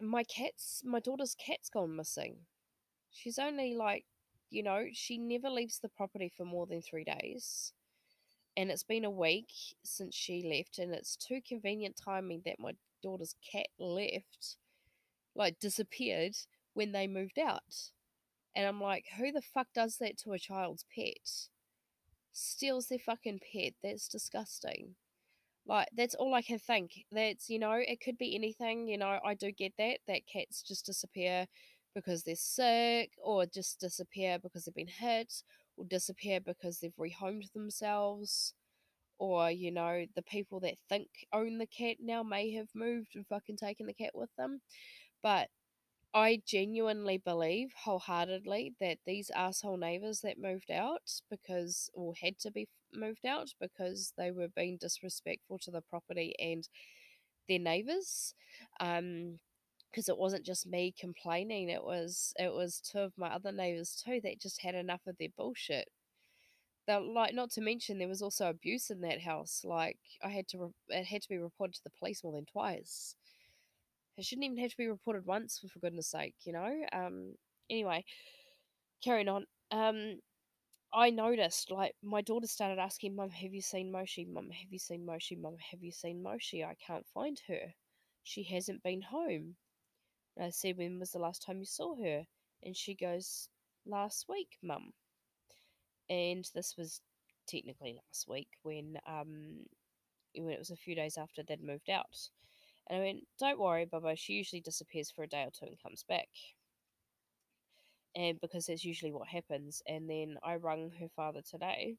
my 0.00 0.24
cat's 0.24 0.82
my 0.84 1.00
daughter's 1.00 1.34
cat's 1.34 1.70
gone 1.70 1.96
missing. 1.96 2.36
She's 3.12 3.38
only 3.38 3.74
like, 3.74 4.04
you 4.50 4.62
know, 4.62 4.86
she 4.92 5.18
never 5.18 5.50
leaves 5.50 5.78
the 5.80 5.88
property 5.88 6.32
for 6.36 6.44
more 6.44 6.66
than 6.66 6.82
three 6.82 7.04
days. 7.04 7.72
And 8.56 8.70
it's 8.70 8.82
been 8.82 9.04
a 9.04 9.10
week 9.10 9.50
since 9.84 10.14
she 10.14 10.42
left, 10.42 10.78
and 10.78 10.92
it's 10.94 11.16
too 11.16 11.40
convenient 11.46 11.96
timing 11.96 12.42
that 12.44 12.58
my 12.58 12.72
daughter's 13.02 13.34
cat 13.52 13.68
left, 13.78 14.56
like 15.34 15.58
disappeared 15.58 16.34
when 16.74 16.92
they 16.92 17.06
moved 17.06 17.38
out. 17.38 17.90
And 18.54 18.66
I'm 18.66 18.80
like, 18.80 19.06
who 19.18 19.30
the 19.32 19.42
fuck 19.42 19.68
does 19.74 19.98
that 19.98 20.18
to 20.18 20.32
a 20.32 20.38
child's 20.38 20.84
pet? 20.94 21.48
Steals 22.32 22.88
their 22.88 22.98
fucking 22.98 23.40
pet. 23.52 23.74
That's 23.82 24.08
disgusting. 24.08 24.96
Like, 25.66 25.88
that's 25.96 26.14
all 26.14 26.34
I 26.34 26.42
can 26.42 26.58
think. 26.58 27.04
That's, 27.12 27.48
you 27.48 27.58
know, 27.58 27.72
it 27.72 28.00
could 28.00 28.18
be 28.18 28.34
anything. 28.34 28.88
You 28.88 28.98
know, 28.98 29.18
I 29.24 29.34
do 29.34 29.52
get 29.52 29.74
that, 29.78 29.98
that 30.08 30.26
cats 30.26 30.62
just 30.62 30.86
disappear 30.86 31.46
because 31.94 32.22
they're 32.22 32.36
sick, 32.36 33.12
or 33.22 33.46
just 33.46 33.80
disappear 33.80 34.38
because 34.38 34.64
they've 34.64 34.74
been 34.74 34.86
hit, 34.86 35.42
or 35.76 35.84
disappear 35.84 36.40
because 36.40 36.78
they've 36.78 36.94
rehomed 36.98 37.52
themselves 37.52 38.54
or 39.20 39.52
you 39.52 39.70
know 39.72 40.06
the 40.16 40.22
people 40.24 40.60
that 40.62 40.76
think 40.90 41.08
own 41.32 41.58
the 41.58 41.66
cat 41.68 41.98
now 42.00 42.24
may 42.24 42.52
have 42.54 42.68
moved 42.74 43.10
and 43.16 43.26
fucking 43.28 43.58
taken 43.58 43.86
the 43.86 43.94
cat 43.94 44.12
with 44.14 44.30
them. 44.38 44.60
But 45.22 45.48
i 46.14 46.40
genuinely 46.46 47.18
believe 47.18 47.72
wholeheartedly 47.84 48.74
that 48.80 48.98
these 49.06 49.30
asshole 49.36 49.76
neighbors 49.76 50.20
that 50.22 50.38
moved 50.38 50.70
out 50.70 51.02
because 51.30 51.90
or 51.94 52.14
had 52.20 52.38
to 52.38 52.50
be 52.50 52.68
moved 52.94 53.26
out 53.26 53.48
because 53.60 54.12
they 54.18 54.30
were 54.30 54.48
being 54.56 54.78
disrespectful 54.80 55.58
to 55.58 55.70
the 55.70 55.82
property 55.82 56.34
and 56.40 56.68
their 57.48 57.58
neighbors 57.58 58.34
um 58.80 59.38
because 59.90 60.08
it 60.08 60.18
wasn't 60.18 60.44
just 60.46 60.66
me 60.66 60.94
complaining 60.98 61.68
it 61.68 61.82
was 61.82 62.32
it 62.38 62.52
was 62.52 62.80
two 62.80 62.98
of 63.00 63.12
my 63.18 63.28
other 63.28 63.52
neighbors 63.52 64.02
too 64.04 64.20
that 64.22 64.40
just 64.40 64.62
had 64.62 64.74
enough 64.74 65.02
of 65.06 65.16
their 65.18 65.28
bullshit 65.36 65.88
the 66.90 67.00
like 67.00 67.34
not 67.34 67.50
to 67.52 67.60
mention 67.60 67.98
there 67.98 68.08
was 68.08 68.22
also 68.22 68.48
abuse 68.48 68.90
in 68.90 69.00
that 69.02 69.20
house. 69.20 69.62
Like 69.64 69.98
I 70.22 70.28
had 70.28 70.48
to 70.48 70.58
re- 70.58 70.98
it 70.98 71.04
had 71.04 71.22
to 71.22 71.28
be 71.28 71.38
reported 71.38 71.74
to 71.74 71.84
the 71.84 71.90
police 71.98 72.24
more 72.24 72.32
than 72.32 72.46
twice. 72.46 73.14
It 74.16 74.24
shouldn't 74.24 74.44
even 74.44 74.58
have 74.58 74.72
to 74.72 74.76
be 74.76 74.88
reported 74.88 75.24
once 75.24 75.60
for 75.60 75.78
goodness 75.78 76.08
sake, 76.08 76.34
you 76.44 76.52
know. 76.52 76.72
Um. 76.92 77.34
Anyway, 77.70 78.04
carrying 79.02 79.28
on. 79.28 79.46
Um. 79.70 80.20
I 80.92 81.10
noticed, 81.10 81.70
like, 81.70 81.94
my 82.02 82.20
daughter 82.20 82.48
started 82.48 82.80
asking, 82.80 83.14
Mum, 83.14 83.30
have 83.30 83.54
you 83.54 83.62
seen 83.62 83.92
Moshi? 83.92 84.24
Mum, 84.24 84.50
have 84.50 84.72
you 84.72 84.78
seen 84.80 85.06
Moshi? 85.06 85.36
Mum, 85.36 85.54
have 85.70 85.80
you 85.84 85.92
seen 85.92 86.20
Moshi? 86.20 86.64
I 86.64 86.74
can't 86.84 87.06
find 87.14 87.40
her. 87.46 87.74
She 88.24 88.42
hasn't 88.42 88.82
been 88.82 89.02
home. 89.02 89.54
And 90.36 90.46
I 90.46 90.50
said, 90.50 90.76
When 90.76 90.98
was 90.98 91.12
the 91.12 91.20
last 91.20 91.44
time 91.46 91.60
you 91.60 91.66
saw 91.66 91.94
her? 92.02 92.24
And 92.64 92.76
she 92.76 92.96
goes, 92.96 93.48
Last 93.86 94.26
week, 94.28 94.48
Mum 94.64 94.92
and 96.10 96.46
this 96.54 96.76
was 96.78 97.02
technically 97.48 97.94
last 97.94 98.28
week 98.28 98.48
when 98.64 98.98
um 99.08 99.66
when 100.36 100.52
it 100.52 100.58
was 100.58 100.70
a 100.70 100.76
few 100.76 100.94
days 100.94 101.18
after 101.18 101.42
they'd 101.42 101.62
moved 101.64 101.90
out. 101.90 102.30
And 102.88 103.00
I 103.00 103.04
went, 103.04 103.20
Don't 103.38 103.58
worry, 103.60 103.86
Bubba, 103.86 104.18
she 104.18 104.34
usually 104.34 104.60
disappears 104.62 105.10
for 105.10 105.24
a 105.24 105.28
day 105.28 105.42
or 105.44 105.50
two 105.52 105.66
and 105.66 105.82
comes 105.82 106.04
back. 106.08 106.28
And 108.16 108.40
because 108.40 108.66
that's 108.66 108.84
usually 108.84 109.12
what 109.12 109.28
happens. 109.28 109.82
And 109.86 110.08
then 110.10 110.36
I 110.44 110.56
rung 110.56 110.90
her 111.00 111.08
father 111.16 111.42
today, 111.42 111.96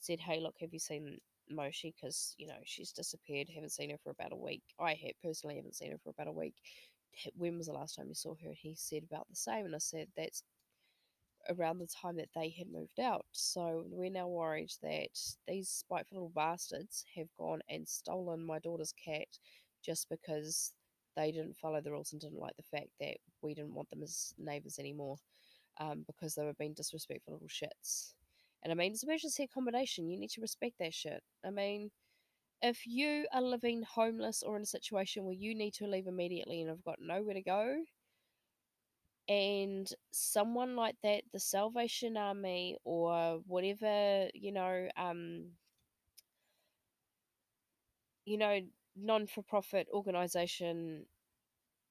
said, 0.00 0.20
Hey, 0.20 0.40
look, 0.40 0.56
have 0.60 0.72
you 0.72 0.78
seen 0.80 1.18
Moshi? 1.50 1.94
Because, 1.96 2.34
you 2.38 2.46
know, 2.48 2.58
she's 2.64 2.92
disappeared, 2.92 3.48
haven't 3.48 3.72
seen 3.72 3.90
her 3.90 3.98
for 4.02 4.10
about 4.10 4.32
a 4.32 4.36
week. 4.36 4.62
I 4.80 4.94
have, 4.94 5.12
personally 5.22 5.56
haven't 5.56 5.76
seen 5.76 5.92
her 5.92 5.98
for 6.02 6.10
about 6.10 6.28
a 6.28 6.32
week. 6.32 6.54
When 7.36 7.58
was 7.58 7.66
the 7.68 7.72
last 7.74 7.96
time 7.96 8.08
you 8.08 8.14
saw 8.14 8.34
her? 8.42 8.48
And 8.48 8.56
He 8.56 8.74
said 8.76 9.04
about 9.04 9.28
the 9.30 9.36
same. 9.36 9.66
And 9.66 9.74
I 9.74 9.78
said, 9.78 10.08
That's 10.16 10.42
around 11.48 11.78
the 11.78 11.86
time 11.86 12.16
that 12.16 12.30
they 12.34 12.50
had 12.50 12.68
moved 12.70 13.00
out. 13.00 13.26
So 13.32 13.84
we're 13.88 14.10
now 14.10 14.28
worried 14.28 14.72
that 14.82 15.08
these 15.46 15.68
spiteful 15.68 16.16
little 16.16 16.32
bastards 16.34 17.04
have 17.16 17.28
gone 17.38 17.60
and 17.68 17.88
stolen 17.88 18.44
my 18.44 18.58
daughter's 18.58 18.92
cat 18.92 19.28
just 19.84 20.08
because 20.08 20.72
they 21.16 21.30
didn't 21.30 21.56
follow 21.56 21.80
the 21.80 21.90
rules 21.90 22.12
and 22.12 22.20
didn't 22.20 22.40
like 22.40 22.56
the 22.56 22.76
fact 22.76 22.88
that 23.00 23.16
we 23.42 23.54
didn't 23.54 23.74
want 23.74 23.88
them 23.90 24.02
as 24.02 24.34
neighbours 24.38 24.78
anymore 24.78 25.16
um, 25.80 26.04
because 26.06 26.34
they 26.34 26.44
were 26.44 26.54
being 26.54 26.74
disrespectful 26.74 27.34
little 27.34 27.48
shits. 27.48 28.14
And 28.62 28.72
I 28.72 28.74
mean, 28.74 28.92
it's 28.92 29.02
emergency 29.02 29.44
accommodation. 29.44 30.08
You 30.08 30.18
need 30.18 30.30
to 30.30 30.40
respect 30.40 30.76
that 30.80 30.94
shit. 30.94 31.22
I 31.44 31.50
mean, 31.50 31.90
if 32.62 32.86
you 32.86 33.26
are 33.32 33.42
living 33.42 33.82
homeless 33.82 34.42
or 34.42 34.56
in 34.56 34.62
a 34.62 34.66
situation 34.66 35.24
where 35.24 35.34
you 35.34 35.54
need 35.54 35.74
to 35.74 35.86
leave 35.86 36.06
immediately 36.06 36.60
and 36.60 36.70
have 36.70 36.84
got 36.84 36.96
nowhere 37.00 37.34
to 37.34 37.42
go, 37.42 37.76
and 39.28 39.90
someone 40.12 40.76
like 40.76 40.96
that 41.02 41.22
the 41.32 41.40
salvation 41.40 42.16
army 42.16 42.76
or 42.84 43.40
whatever 43.46 44.28
you 44.34 44.52
know 44.52 44.88
um 44.96 45.46
you 48.24 48.36
know 48.38 48.60
non-for-profit 48.96 49.88
organization 49.92 51.06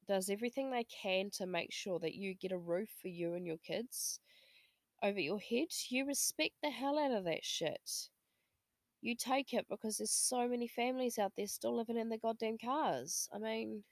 does 0.08 0.30
everything 0.30 0.72
they 0.72 0.86
can 0.86 1.30
to 1.32 1.46
make 1.46 1.72
sure 1.72 2.00
that 2.00 2.16
you 2.16 2.34
get 2.36 2.52
a 2.52 2.58
roof 2.58 2.90
for 3.02 3.08
you 3.10 3.34
and 3.34 3.46
your 3.48 3.58
kids 3.58 4.20
over 5.04 5.20
your 5.20 5.40
head 5.40 5.68
you 5.90 6.06
respect 6.06 6.56
the 6.64 6.70
hell 6.70 6.98
out 7.00 7.12
of 7.12 7.26
that 7.26 7.44
shit. 7.44 8.10
You 9.02 9.16
take 9.16 9.54
it 9.54 9.68
because 9.70 9.98
there's 9.98 10.12
so 10.12 10.48
many 10.48 10.68
families 10.68 11.20
out 11.20 11.34
there 11.36 11.48
still 11.48 11.76
living 11.76 11.98
in 11.98 12.10
their 12.10 12.18
goddamn 12.18 12.58
cars. 12.58 13.30
I 13.34 13.38
mean 13.38 13.84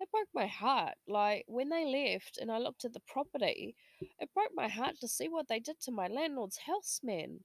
it 0.00 0.10
broke 0.10 0.28
my 0.34 0.46
heart. 0.46 0.94
Like 1.06 1.44
when 1.46 1.68
they 1.68 1.84
left 1.84 2.38
and 2.38 2.50
I 2.50 2.58
looked 2.58 2.84
at 2.84 2.92
the 2.92 3.00
property, 3.06 3.76
it 4.18 4.30
broke 4.34 4.52
my 4.54 4.68
heart 4.68 4.96
to 5.00 5.08
see 5.08 5.28
what 5.28 5.48
they 5.48 5.60
did 5.60 5.80
to 5.82 5.92
my 5.92 6.08
landlord's 6.08 6.58
house, 6.66 7.00
man. 7.02 7.40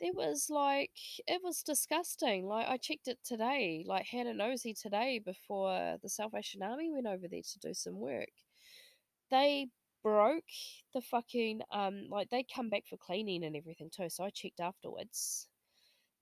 There 0.00 0.12
was 0.12 0.48
like 0.50 0.90
it 1.26 1.40
was 1.42 1.62
disgusting. 1.62 2.46
Like 2.46 2.66
I 2.68 2.76
checked 2.76 3.08
it 3.08 3.18
today, 3.24 3.84
like 3.86 4.06
had 4.06 4.26
a 4.26 4.34
nosy 4.34 4.74
today 4.74 5.20
before 5.24 5.98
the 6.02 6.08
Salvation 6.08 6.62
Army 6.62 6.90
went 6.90 7.06
over 7.06 7.28
there 7.28 7.42
to 7.42 7.58
do 7.60 7.74
some 7.74 7.98
work. 8.00 8.30
They 9.30 9.68
broke 10.02 10.44
the 10.94 11.00
fucking 11.00 11.62
um 11.72 12.06
like 12.10 12.30
they 12.30 12.44
come 12.54 12.70
back 12.70 12.84
for 12.88 12.96
cleaning 12.96 13.44
and 13.44 13.56
everything 13.56 13.90
too, 13.94 14.08
so 14.10 14.24
I 14.24 14.30
checked 14.30 14.60
afterwards. 14.60 15.48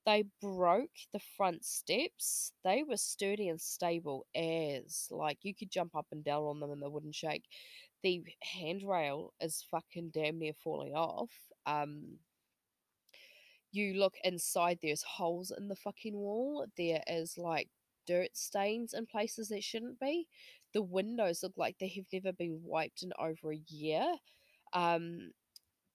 They 0.07 0.25
broke 0.41 0.97
the 1.13 1.19
front 1.19 1.65
steps. 1.65 2.53
They 2.65 2.83
were 2.85 2.97
sturdy 2.97 3.49
and 3.49 3.61
stable 3.61 4.27
as 4.35 5.09
like 5.11 5.39
you 5.43 5.55
could 5.55 5.71
jump 5.71 5.97
up 5.97 6.07
and 6.13 6.25
down 6.25 6.45
on 6.45 6.61
them 6.61 6.71
and 6.71 6.83
they 6.83 6.89
wouldn't 6.89 7.15
shake. 7.15 7.45
The 8.03 8.25
handrail 8.43 9.35
is 9.41 9.67
fucking 9.71 10.11
damn 10.15 10.39
near 10.39 10.55
falling 10.55 10.95
off. 10.95 11.33
Um 11.67 12.19
you 13.73 13.95
look 13.95 14.15
inside, 14.25 14.79
there's 14.83 15.03
holes 15.03 15.53
in 15.57 15.69
the 15.69 15.77
fucking 15.77 16.17
wall. 16.17 16.67
There 16.77 17.03
is 17.07 17.37
like 17.37 17.69
dirt 18.07 18.37
stains 18.37 18.95
in 18.95 19.07
places 19.07 19.49
that 19.49 19.65
shouldn't 19.65 20.01
be. 20.01 20.29
The 20.73 20.83
windows 20.83 21.43
look 21.43 21.55
like 21.57 21.77
they 21.79 21.89
have 21.97 22.07
never 22.13 22.33
been 22.33 22.61
wiped 22.63 23.03
in 23.03 23.13
over 23.19 23.53
a 23.53 23.61
year. 23.69 24.15
Um, 24.73 25.33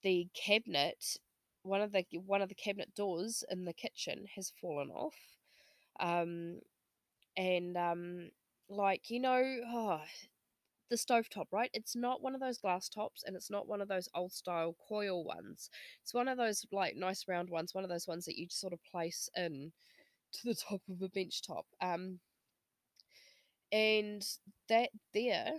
the 0.04 0.28
cabinet, 0.36 1.18
one 1.64 1.82
of 1.82 1.92
the 1.92 2.06
one 2.26 2.42
of 2.42 2.50
the 2.50 2.56
cabinet 2.56 2.94
doors 2.96 3.44
in 3.50 3.66
the 3.66 3.74
kitchen 3.74 4.26
has 4.36 4.52
fallen 4.62 4.90
off. 4.90 5.16
Um, 6.00 6.60
and 7.38 7.78
um, 7.78 8.32
like 8.70 9.10
you 9.10 9.20
know, 9.20 9.44
oh, 9.68 10.02
the 10.92 10.98
stovetop, 10.98 11.46
right? 11.52 11.72
It's 11.74 11.96
not 11.96 12.22
one 12.22 12.36
of 12.36 12.42
those 12.42 12.58
glass 12.58 12.90
tops 12.90 13.24
and 13.26 13.36
it's 13.36 13.50
not 13.50 13.68
one 13.68 13.82
of 13.82 13.88
those 13.88 14.10
old 14.14 14.34
style 14.34 14.76
coil 14.88 15.24
ones. 15.24 15.70
It's 16.04 16.14
one 16.14 16.28
of 16.28 16.38
those 16.38 16.66
like 16.72 16.96
nice 16.96 17.26
round 17.28 17.50
ones, 17.50 17.74
one 17.74 17.84
of 17.86 17.90
those 17.90 18.08
ones 18.08 18.26
that 18.26 18.38
you 18.38 18.48
just 18.48 18.60
sort 18.60 18.74
of 18.74 18.84
place 18.84 19.30
in 19.36 19.72
to 20.34 20.40
the 20.46 20.56
top 20.70 20.82
of 20.90 21.02
a 21.02 21.10
bench 21.10 21.42
top. 21.42 21.66
Um 21.82 22.20
and 23.72 24.26
that 24.68 24.90
there 25.14 25.54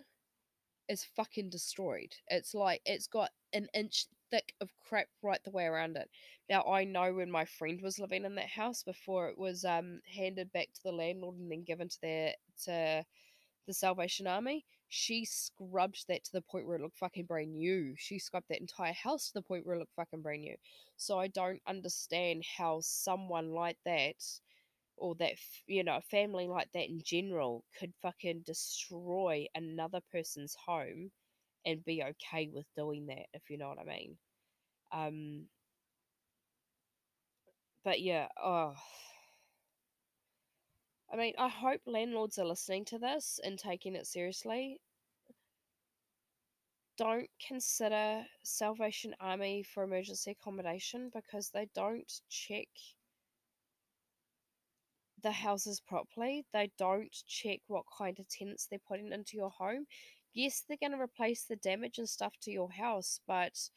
is 0.88 1.06
fucking 1.16 1.48
destroyed. 1.48 2.12
It's 2.28 2.54
like 2.54 2.82
it's 2.84 3.06
got 3.06 3.30
an 3.54 3.68
inch 3.74 4.06
thick 4.32 4.54
of 4.62 4.70
crap 4.88 5.08
right 5.22 5.44
the 5.44 5.52
way 5.52 5.66
around 5.66 5.96
it. 5.98 6.10
Now 6.50 6.64
I 6.64 6.84
know 6.84 7.14
when 7.14 7.30
my 7.30 7.46
friend 7.46 7.80
was 7.82 8.00
living 8.00 8.24
in 8.24 8.34
that 8.36 8.50
house 8.50 8.82
before 8.82 9.28
it 9.28 9.38
was 9.38 9.64
um 9.64 10.00
handed 10.12 10.52
back 10.52 10.68
to 10.74 10.82
the 10.84 10.92
landlord 10.92 11.36
and 11.38 11.52
then 11.52 11.64
given 11.64 11.88
to 11.90 12.02
their 12.02 12.34
to 12.64 13.04
the 13.66 13.74
Salvation 13.74 14.26
Army, 14.28 14.64
she 14.88 15.24
scrubbed 15.24 16.06
that 16.08 16.24
to 16.24 16.32
the 16.32 16.42
point 16.42 16.66
where 16.66 16.76
it 16.76 16.82
looked 16.82 16.98
fucking 16.98 17.26
brand 17.26 17.52
new. 17.52 17.94
She 17.98 18.18
scrubbed 18.18 18.48
that 18.50 18.60
entire 18.60 18.92
house 18.92 19.28
to 19.28 19.34
the 19.34 19.42
point 19.42 19.66
where 19.66 19.76
it 19.76 19.78
looked 19.80 19.94
fucking 19.96 20.22
brand 20.22 20.42
new. 20.42 20.56
So 20.96 21.18
I 21.18 21.28
don't 21.28 21.62
understand 21.66 22.44
how 22.56 22.80
someone 22.82 23.50
like 23.52 23.78
that, 23.84 24.16
or 24.96 25.14
that, 25.16 25.34
you 25.66 25.84
know, 25.84 25.96
a 25.96 26.02
family 26.02 26.46
like 26.46 26.70
that 26.72 26.88
in 26.88 27.02
general, 27.04 27.64
could 27.78 27.92
fucking 28.02 28.42
destroy 28.46 29.46
another 29.54 30.00
person's 30.12 30.54
home 30.66 31.10
and 31.64 31.84
be 31.84 32.02
okay 32.02 32.48
with 32.52 32.66
doing 32.76 33.06
that, 33.06 33.26
if 33.34 33.42
you 33.48 33.58
know 33.58 33.68
what 33.68 33.78
I 33.78 33.84
mean. 33.84 34.16
Um, 34.92 35.46
but 37.84 38.00
yeah, 38.00 38.28
oh. 38.42 38.74
I 41.12 41.16
mean, 41.16 41.34
I 41.38 41.48
hope 41.48 41.80
landlords 41.86 42.38
are 42.38 42.46
listening 42.46 42.84
to 42.86 42.98
this 42.98 43.38
and 43.44 43.58
taking 43.58 43.94
it 43.94 44.06
seriously. 44.06 44.80
Don't 46.96 47.28
consider 47.46 48.24
Salvation 48.42 49.14
Army 49.20 49.62
for 49.62 49.82
emergency 49.82 50.30
accommodation 50.30 51.10
because 51.14 51.50
they 51.50 51.68
don't 51.74 52.10
check 52.28 52.68
the 55.22 55.32
houses 55.32 55.80
properly. 55.80 56.44
They 56.52 56.70
don't 56.78 57.12
check 57.26 57.60
what 57.66 57.84
kind 57.96 58.18
of 58.18 58.28
tenants 58.28 58.66
they're 58.66 58.78
putting 58.86 59.12
into 59.12 59.36
your 59.36 59.50
home. 59.50 59.86
Yes, 60.34 60.62
they're 60.66 60.78
going 60.80 60.92
to 60.92 61.00
replace 61.00 61.44
the 61.44 61.56
damage 61.56 61.98
and 61.98 62.08
stuff 62.08 62.34
to 62.42 62.50
your 62.50 62.70
house, 62.70 63.20
but 63.26 63.68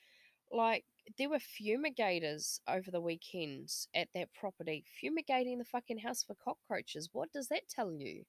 like 0.52 0.86
there 1.18 1.30
were 1.30 1.40
fumigators 1.40 2.60
over 2.68 2.90
the 2.92 3.02
weekend 3.02 3.70
at 3.94 4.08
that 4.14 4.34
property, 4.34 4.86
fumigating 5.02 5.58
the 5.58 5.66
fucking 5.66 6.00
house 6.00 6.24
for 6.24 6.36
cockroaches. 6.36 7.10
What 7.12 7.32
does 7.34 7.48
that 7.50 7.68
tell 7.70 7.92
you? 7.92 8.24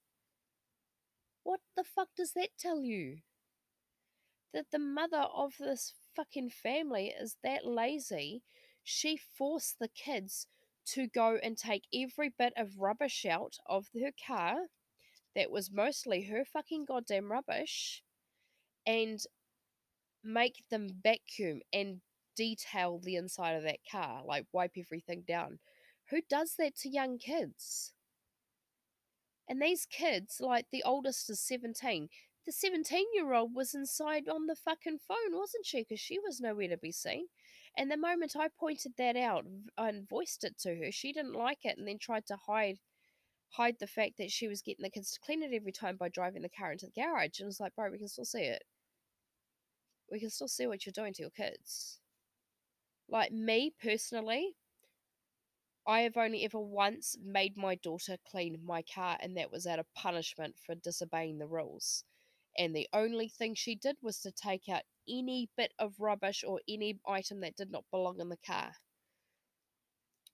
What 1.44 1.60
the 1.76 1.84
fuck 1.84 2.08
does 2.16 2.32
that 2.32 2.50
tell 2.58 2.80
you? 2.80 3.18
That 4.52 4.66
the 4.72 4.80
mother 4.80 5.26
of 5.32 5.52
this 5.60 5.94
fucking 6.16 6.50
family 6.50 7.14
is 7.18 7.36
that 7.44 7.64
lazy, 7.64 8.42
she 8.82 9.16
forced 9.16 9.78
the 9.78 9.88
kids 9.88 10.48
to 10.86 11.06
go 11.06 11.38
and 11.42 11.56
take 11.56 11.84
every 11.94 12.32
bit 12.36 12.52
of 12.56 12.78
rubbish 12.78 13.24
out 13.24 13.56
of 13.66 13.86
her 13.94 14.12
car 14.26 14.56
that 15.34 15.50
was 15.50 15.70
mostly 15.70 16.24
her 16.24 16.44
fucking 16.44 16.86
goddamn 16.86 17.30
rubbish 17.30 18.02
and 18.86 19.20
make 20.22 20.64
them 20.70 20.88
vacuum 21.02 21.60
and 21.72 22.00
detail 22.36 23.00
the 23.02 23.16
inside 23.16 23.52
of 23.52 23.62
that 23.62 23.78
car, 23.90 24.22
like 24.24 24.46
wipe 24.52 24.72
everything 24.78 25.24
down. 25.26 25.58
Who 26.10 26.20
does 26.28 26.54
that 26.58 26.76
to 26.78 26.88
young 26.88 27.18
kids? 27.18 27.92
And 29.48 29.62
these 29.62 29.86
kids, 29.86 30.40
like 30.40 30.66
the 30.70 30.82
oldest 30.82 31.30
is 31.30 31.40
17, 31.40 32.08
the 32.46 32.52
17 32.52 33.06
year 33.14 33.32
old 33.32 33.54
was 33.54 33.74
inside 33.74 34.28
on 34.28 34.46
the 34.46 34.54
fucking 34.54 34.98
phone, 35.06 35.32
wasn't 35.32 35.66
she? 35.66 35.80
Because 35.80 36.00
she 36.00 36.18
was 36.18 36.40
nowhere 36.40 36.68
to 36.68 36.76
be 36.76 36.92
seen. 36.92 37.26
And 37.76 37.90
the 37.90 37.96
moment 37.96 38.34
I 38.38 38.48
pointed 38.48 38.92
that 38.98 39.16
out 39.16 39.44
and 39.76 40.08
voiced 40.08 40.44
it 40.44 40.58
to 40.60 40.76
her, 40.76 40.90
she 40.90 41.12
didn't 41.12 41.34
like 41.34 41.64
it 41.64 41.76
and 41.76 41.86
then 41.86 41.98
tried 41.98 42.26
to 42.26 42.36
hide 42.46 42.78
hide 43.50 43.76
the 43.78 43.86
fact 43.86 44.18
that 44.18 44.30
she 44.30 44.48
was 44.48 44.60
getting 44.62 44.82
the 44.82 44.90
kids 44.90 45.12
to 45.12 45.20
clean 45.20 45.42
it 45.42 45.54
every 45.54 45.72
time 45.72 45.96
by 45.96 46.08
driving 46.08 46.42
the 46.42 46.48
car 46.48 46.72
into 46.72 46.86
the 46.86 47.00
garage. 47.00 47.38
And 47.40 47.48
it's 47.48 47.60
like, 47.60 47.74
bro, 47.74 47.90
we 47.90 47.98
can 47.98 48.08
still 48.08 48.24
see 48.24 48.42
it. 48.42 48.62
We 50.10 50.20
can 50.20 50.30
still 50.30 50.48
see 50.48 50.66
what 50.66 50.86
you're 50.86 50.92
doing 50.92 51.12
to 51.14 51.22
your 51.22 51.30
kids. 51.30 52.00
Like 53.08 53.32
me 53.32 53.72
personally, 53.82 54.56
I 55.86 56.00
have 56.00 56.16
only 56.16 56.44
ever 56.44 56.60
once 56.60 57.16
made 57.22 57.56
my 57.56 57.76
daughter 57.76 58.16
clean 58.28 58.58
my 58.64 58.82
car, 58.82 59.16
and 59.20 59.36
that 59.36 59.52
was 59.52 59.66
out 59.66 59.78
of 59.78 59.92
punishment 59.94 60.56
for 60.64 60.74
disobeying 60.74 61.38
the 61.38 61.46
rules. 61.46 62.04
And 62.58 62.74
the 62.74 62.88
only 62.92 63.28
thing 63.28 63.54
she 63.54 63.76
did 63.76 63.96
was 64.02 64.18
to 64.20 64.32
take 64.32 64.68
out 64.68 64.82
any 65.08 65.48
bit 65.56 65.72
of 65.78 66.00
rubbish 66.00 66.42
or 66.46 66.60
any 66.68 66.98
item 67.06 67.40
that 67.40 67.56
did 67.56 67.70
not 67.70 67.84
belong 67.90 68.20
in 68.20 68.28
the 68.28 68.36
car. 68.36 68.72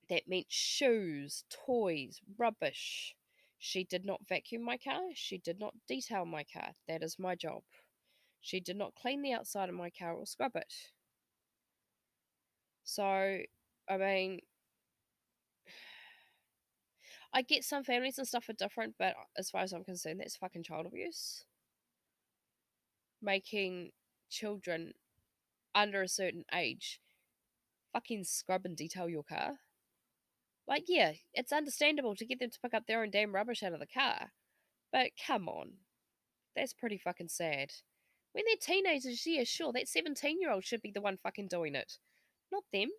That 0.08 0.28
meant 0.28 0.46
shoes, 0.48 1.44
toys, 1.50 2.20
rubbish. 2.38 3.14
She 3.58 3.84
did 3.84 4.04
not 4.04 4.26
vacuum 4.28 4.62
my 4.62 4.78
car. 4.78 5.02
She 5.14 5.38
did 5.38 5.58
not 5.60 5.74
detail 5.86 6.24
my 6.24 6.44
car. 6.44 6.72
That 6.88 7.02
is 7.02 7.18
my 7.18 7.34
job. 7.34 7.62
She 8.42 8.60
did 8.60 8.76
not 8.76 8.94
clean 8.94 9.22
the 9.22 9.32
outside 9.32 9.68
of 9.68 9.74
my 9.74 9.88
car 9.88 10.14
or 10.14 10.26
scrub 10.26 10.56
it. 10.56 10.74
So, 12.84 13.04
I 13.88 13.96
mean, 13.96 14.40
I 17.32 17.42
get 17.42 17.64
some 17.64 17.84
families 17.84 18.18
and 18.18 18.26
stuff 18.26 18.48
are 18.48 18.54
different, 18.54 18.96
but 18.98 19.14
as 19.38 19.48
far 19.48 19.62
as 19.62 19.72
I'm 19.72 19.84
concerned, 19.84 20.20
that's 20.20 20.36
fucking 20.36 20.64
child 20.64 20.86
abuse. 20.86 21.44
Making 23.22 23.92
children 24.28 24.92
under 25.74 26.02
a 26.02 26.08
certain 26.08 26.44
age 26.52 27.00
fucking 27.92 28.24
scrub 28.24 28.62
and 28.64 28.76
detail 28.76 29.08
your 29.08 29.22
car. 29.22 29.52
Like, 30.66 30.84
yeah, 30.88 31.12
it's 31.34 31.52
understandable 31.52 32.16
to 32.16 32.26
get 32.26 32.40
them 32.40 32.50
to 32.50 32.58
pick 32.60 32.74
up 32.74 32.86
their 32.86 33.02
own 33.02 33.10
damn 33.10 33.34
rubbish 33.34 33.62
out 33.62 33.72
of 33.72 33.80
the 33.80 33.86
car. 33.86 34.32
But 34.90 35.10
come 35.26 35.48
on. 35.48 35.74
That's 36.56 36.72
pretty 36.72 36.98
fucking 36.98 37.28
sad. 37.28 37.72
When 38.32 38.44
they're 38.46 38.56
teenagers, 38.60 39.26
yeah, 39.26 39.44
sure, 39.44 39.72
that 39.72 39.88
17 39.88 40.40
year 40.40 40.50
old 40.50 40.64
should 40.64 40.82
be 40.82 40.90
the 40.90 41.00
one 41.00 41.18
fucking 41.22 41.48
doing 41.48 41.74
it 41.74 41.98
not 42.52 42.64
them. 42.72 42.90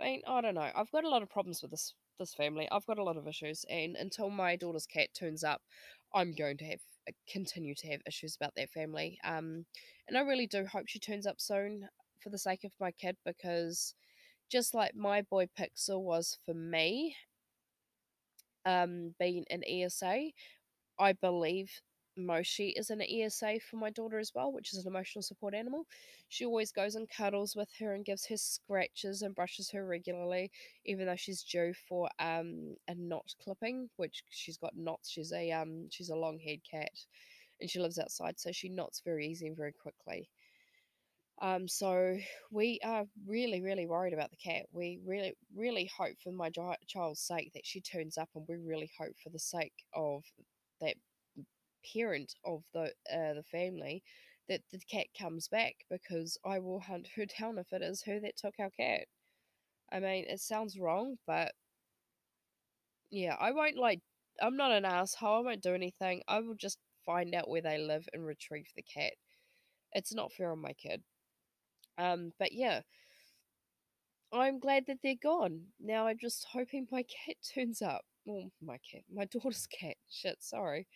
I 0.00 0.04
mean, 0.04 0.22
I 0.28 0.40
don't 0.40 0.54
know. 0.54 0.70
I've 0.74 0.92
got 0.92 1.04
a 1.04 1.08
lot 1.08 1.22
of 1.22 1.30
problems 1.30 1.62
with 1.62 1.72
this 1.72 1.94
this 2.18 2.34
family. 2.34 2.68
I've 2.70 2.86
got 2.86 2.98
a 2.98 3.02
lot 3.02 3.16
of 3.16 3.26
issues, 3.26 3.64
and 3.70 3.96
until 3.96 4.28
my 4.28 4.54
daughter's 4.54 4.86
cat 4.86 5.08
turns 5.18 5.42
up, 5.42 5.62
I'm 6.14 6.34
going 6.34 6.58
to 6.58 6.66
have 6.66 6.80
uh, 7.08 7.12
continue 7.28 7.74
to 7.76 7.86
have 7.88 8.00
issues 8.06 8.36
about 8.36 8.52
that 8.56 8.70
family. 8.70 9.18
Um, 9.24 9.64
and 10.06 10.18
I 10.18 10.20
really 10.20 10.46
do 10.46 10.66
hope 10.66 10.84
she 10.86 10.98
turns 10.98 11.26
up 11.26 11.36
soon 11.38 11.88
for 12.22 12.28
the 12.28 12.38
sake 12.38 12.62
of 12.64 12.72
my 12.78 12.90
kid, 12.92 13.16
because 13.24 13.94
just 14.50 14.74
like 14.74 14.94
my 14.94 15.22
boy 15.22 15.46
Pixel 15.58 16.02
was 16.02 16.38
for 16.44 16.54
me, 16.54 17.16
um, 18.66 19.14
being 19.18 19.44
an 19.50 19.62
ESA, 19.66 20.26
I 20.98 21.12
believe 21.14 21.70
Moshi 22.16 22.70
is 22.70 22.90
an 22.90 23.00
ESA 23.02 23.60
for 23.60 23.76
my 23.76 23.90
daughter 23.90 24.18
as 24.18 24.32
well, 24.34 24.52
which 24.52 24.72
is 24.72 24.78
an 24.84 24.86
emotional 24.92 25.22
support 25.22 25.54
animal. 25.54 25.86
She 26.28 26.44
always 26.44 26.72
goes 26.72 26.94
and 26.94 27.08
cuddles 27.08 27.56
with 27.56 27.70
her 27.78 27.94
and 27.94 28.04
gives 28.04 28.26
her 28.26 28.36
scratches 28.36 29.22
and 29.22 29.34
brushes 29.34 29.70
her 29.70 29.86
regularly, 29.86 30.50
even 30.84 31.06
though 31.06 31.16
she's 31.16 31.42
due 31.42 31.72
for 31.88 32.08
um 32.18 32.76
a 32.88 32.94
knot 32.94 33.34
clipping, 33.42 33.88
which 33.96 34.22
she's 34.30 34.58
got 34.58 34.76
knots. 34.76 35.10
She's 35.10 35.32
a 35.32 35.50
um 35.52 35.88
she's 35.90 36.10
a 36.10 36.16
long 36.16 36.38
haired 36.38 36.62
cat, 36.68 36.92
and 37.60 37.70
she 37.70 37.80
lives 37.80 37.98
outside, 37.98 38.38
so 38.38 38.52
she 38.52 38.68
knots 38.68 39.00
very 39.04 39.26
easy 39.26 39.46
and 39.46 39.56
very 39.56 39.72
quickly. 39.72 40.28
Um, 41.42 41.68
so 41.68 42.18
we 42.50 42.80
are 42.84 43.06
really, 43.26 43.62
really 43.62 43.86
worried 43.86 44.12
about 44.12 44.30
the 44.30 44.36
cat. 44.36 44.66
We 44.72 45.00
really, 45.06 45.34
really 45.54 45.90
hope 45.96 46.16
for 46.22 46.32
my 46.32 46.50
child's 46.86 47.20
sake 47.20 47.52
that 47.54 47.64
she 47.64 47.80
turns 47.80 48.18
up, 48.18 48.28
and 48.34 48.44
we 48.46 48.56
really 48.56 48.90
hope 48.98 49.14
for 49.22 49.30
the 49.30 49.38
sake 49.38 49.72
of 49.94 50.22
that 50.80 50.96
parent 51.94 52.34
of 52.44 52.64
the 52.74 52.92
uh, 53.12 53.34
the 53.34 53.44
family 53.50 54.02
that 54.48 54.62
the 54.72 54.80
cat 54.80 55.06
comes 55.18 55.48
back 55.48 55.76
because 55.90 56.38
I 56.44 56.58
will 56.58 56.80
hunt 56.80 57.08
her 57.16 57.26
down 57.40 57.58
if 57.58 57.72
it 57.72 57.82
is 57.82 58.02
her 58.04 58.20
that 58.20 58.36
took 58.36 58.54
our 58.58 58.70
cat. 58.70 59.06
I 59.92 60.00
mean, 60.00 60.26
it 60.28 60.40
sounds 60.40 60.78
wrong, 60.78 61.18
but 61.26 61.54
Yeah, 63.10 63.36
I 63.38 63.52
won't 63.52 63.76
like. 63.76 64.00
I'm 64.40 64.56
not 64.56 64.72
an 64.72 64.84
asshole. 64.84 65.38
I 65.38 65.40
won't 65.40 65.62
do 65.62 65.74
anything. 65.74 66.22
I 66.28 66.40
will 66.40 66.54
just 66.54 66.78
find 67.04 67.34
out 67.34 67.48
where 67.48 67.62
they 67.62 67.78
live 67.78 68.08
and 68.12 68.24
retrieve 68.24 68.68
the 68.74 68.82
cat. 68.82 69.12
It's 69.92 70.14
not 70.14 70.32
fair 70.32 70.52
on 70.52 70.60
my 70.60 70.74
kid. 70.74 71.02
Um, 71.98 72.32
but 72.38 72.52
yeah, 72.52 72.82
I'm 74.32 74.58
glad 74.58 74.86
that 74.86 74.98
they're 75.02 75.14
gone. 75.14 75.66
Now 75.78 76.06
I'm 76.08 76.18
just 76.18 76.46
hoping 76.52 76.86
my 76.90 77.02
cat 77.04 77.36
turns 77.54 77.80
up. 77.82 78.04
Well, 78.24 78.50
my 78.60 78.78
cat, 78.78 79.02
my 79.12 79.24
daughter's 79.24 79.66
cat. 79.66 79.96
Shit, 80.08 80.38
sorry. 80.42 80.86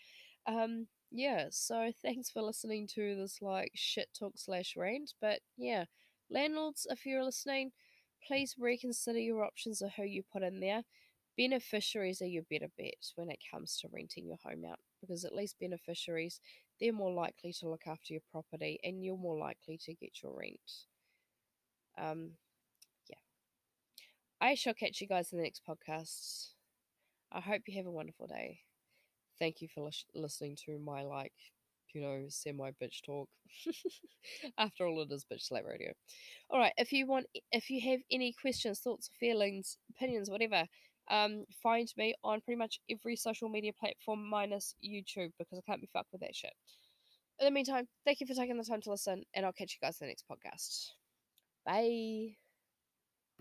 Um, 0.46 0.86
yeah, 1.10 1.46
so 1.50 1.92
thanks 2.02 2.30
for 2.30 2.42
listening 2.42 2.88
to 2.94 3.16
this 3.16 3.38
like 3.40 3.70
shit 3.74 4.08
talk 4.18 4.32
slash 4.36 4.74
rant. 4.76 5.12
But 5.20 5.40
yeah, 5.56 5.84
landlords, 6.30 6.86
if 6.90 7.06
you're 7.06 7.24
listening, 7.24 7.72
please 8.26 8.56
reconsider 8.58 9.18
your 9.18 9.44
options 9.44 9.80
of 9.80 9.92
who 9.96 10.04
you 10.04 10.22
put 10.32 10.42
in 10.42 10.60
there. 10.60 10.82
Beneficiaries 11.36 12.22
are 12.22 12.26
your 12.26 12.44
better 12.50 12.68
bet 12.78 12.94
when 13.16 13.30
it 13.30 13.38
comes 13.52 13.76
to 13.78 13.88
renting 13.92 14.26
your 14.26 14.38
home 14.44 14.64
out 14.68 14.78
because 15.00 15.24
at 15.24 15.34
least 15.34 15.56
beneficiaries, 15.60 16.40
they're 16.80 16.92
more 16.92 17.12
likely 17.12 17.52
to 17.60 17.68
look 17.68 17.86
after 17.86 18.12
your 18.12 18.22
property 18.30 18.78
and 18.84 19.04
you're 19.04 19.16
more 19.16 19.38
likely 19.38 19.78
to 19.84 19.94
get 19.94 20.22
your 20.22 20.36
rent. 20.36 20.86
Um, 21.98 22.32
yeah. 23.08 23.16
I 24.40 24.54
shall 24.54 24.74
catch 24.74 25.00
you 25.00 25.06
guys 25.08 25.32
in 25.32 25.38
the 25.38 25.44
next 25.44 25.62
podcast. 25.68 26.50
I 27.32 27.40
hope 27.40 27.62
you 27.66 27.76
have 27.76 27.86
a 27.86 27.90
wonderful 27.90 28.26
day. 28.26 28.60
Thank 29.38 29.60
you 29.60 29.68
for 29.68 29.84
lis- 29.84 30.04
listening 30.14 30.56
to 30.66 30.78
my, 30.78 31.02
like, 31.02 31.32
you 31.92 32.00
know, 32.00 32.24
semi 32.28 32.70
bitch 32.82 33.02
talk. 33.04 33.28
After 34.58 34.86
all, 34.86 35.02
it 35.02 35.12
is 35.12 35.24
bitch 35.30 35.42
slap 35.42 35.64
radio. 35.64 35.92
All 36.50 36.58
right. 36.58 36.72
If 36.76 36.92
you 36.92 37.06
want, 37.06 37.26
if 37.52 37.70
you 37.70 37.80
have 37.90 38.00
any 38.10 38.34
questions, 38.40 38.80
thoughts, 38.80 39.10
feelings, 39.18 39.76
opinions, 39.90 40.30
whatever, 40.30 40.64
um, 41.10 41.44
find 41.62 41.88
me 41.96 42.14
on 42.24 42.40
pretty 42.40 42.58
much 42.58 42.80
every 42.90 43.16
social 43.16 43.48
media 43.48 43.72
platform 43.78 44.28
minus 44.28 44.74
YouTube 44.84 45.32
because 45.38 45.58
I 45.58 45.70
can't 45.70 45.80
be 45.80 45.90
fucked 45.92 46.12
with 46.12 46.22
that 46.22 46.34
shit. 46.34 46.52
In 47.40 47.46
the 47.46 47.50
meantime, 47.50 47.88
thank 48.04 48.20
you 48.20 48.26
for 48.26 48.34
taking 48.34 48.56
the 48.56 48.64
time 48.64 48.80
to 48.82 48.90
listen, 48.90 49.24
and 49.34 49.44
I'll 49.44 49.52
catch 49.52 49.76
you 49.80 49.86
guys 49.86 49.98
in 50.00 50.06
the 50.06 50.10
next 50.10 50.24
podcast. 50.30 50.90
Bye. 51.66 52.43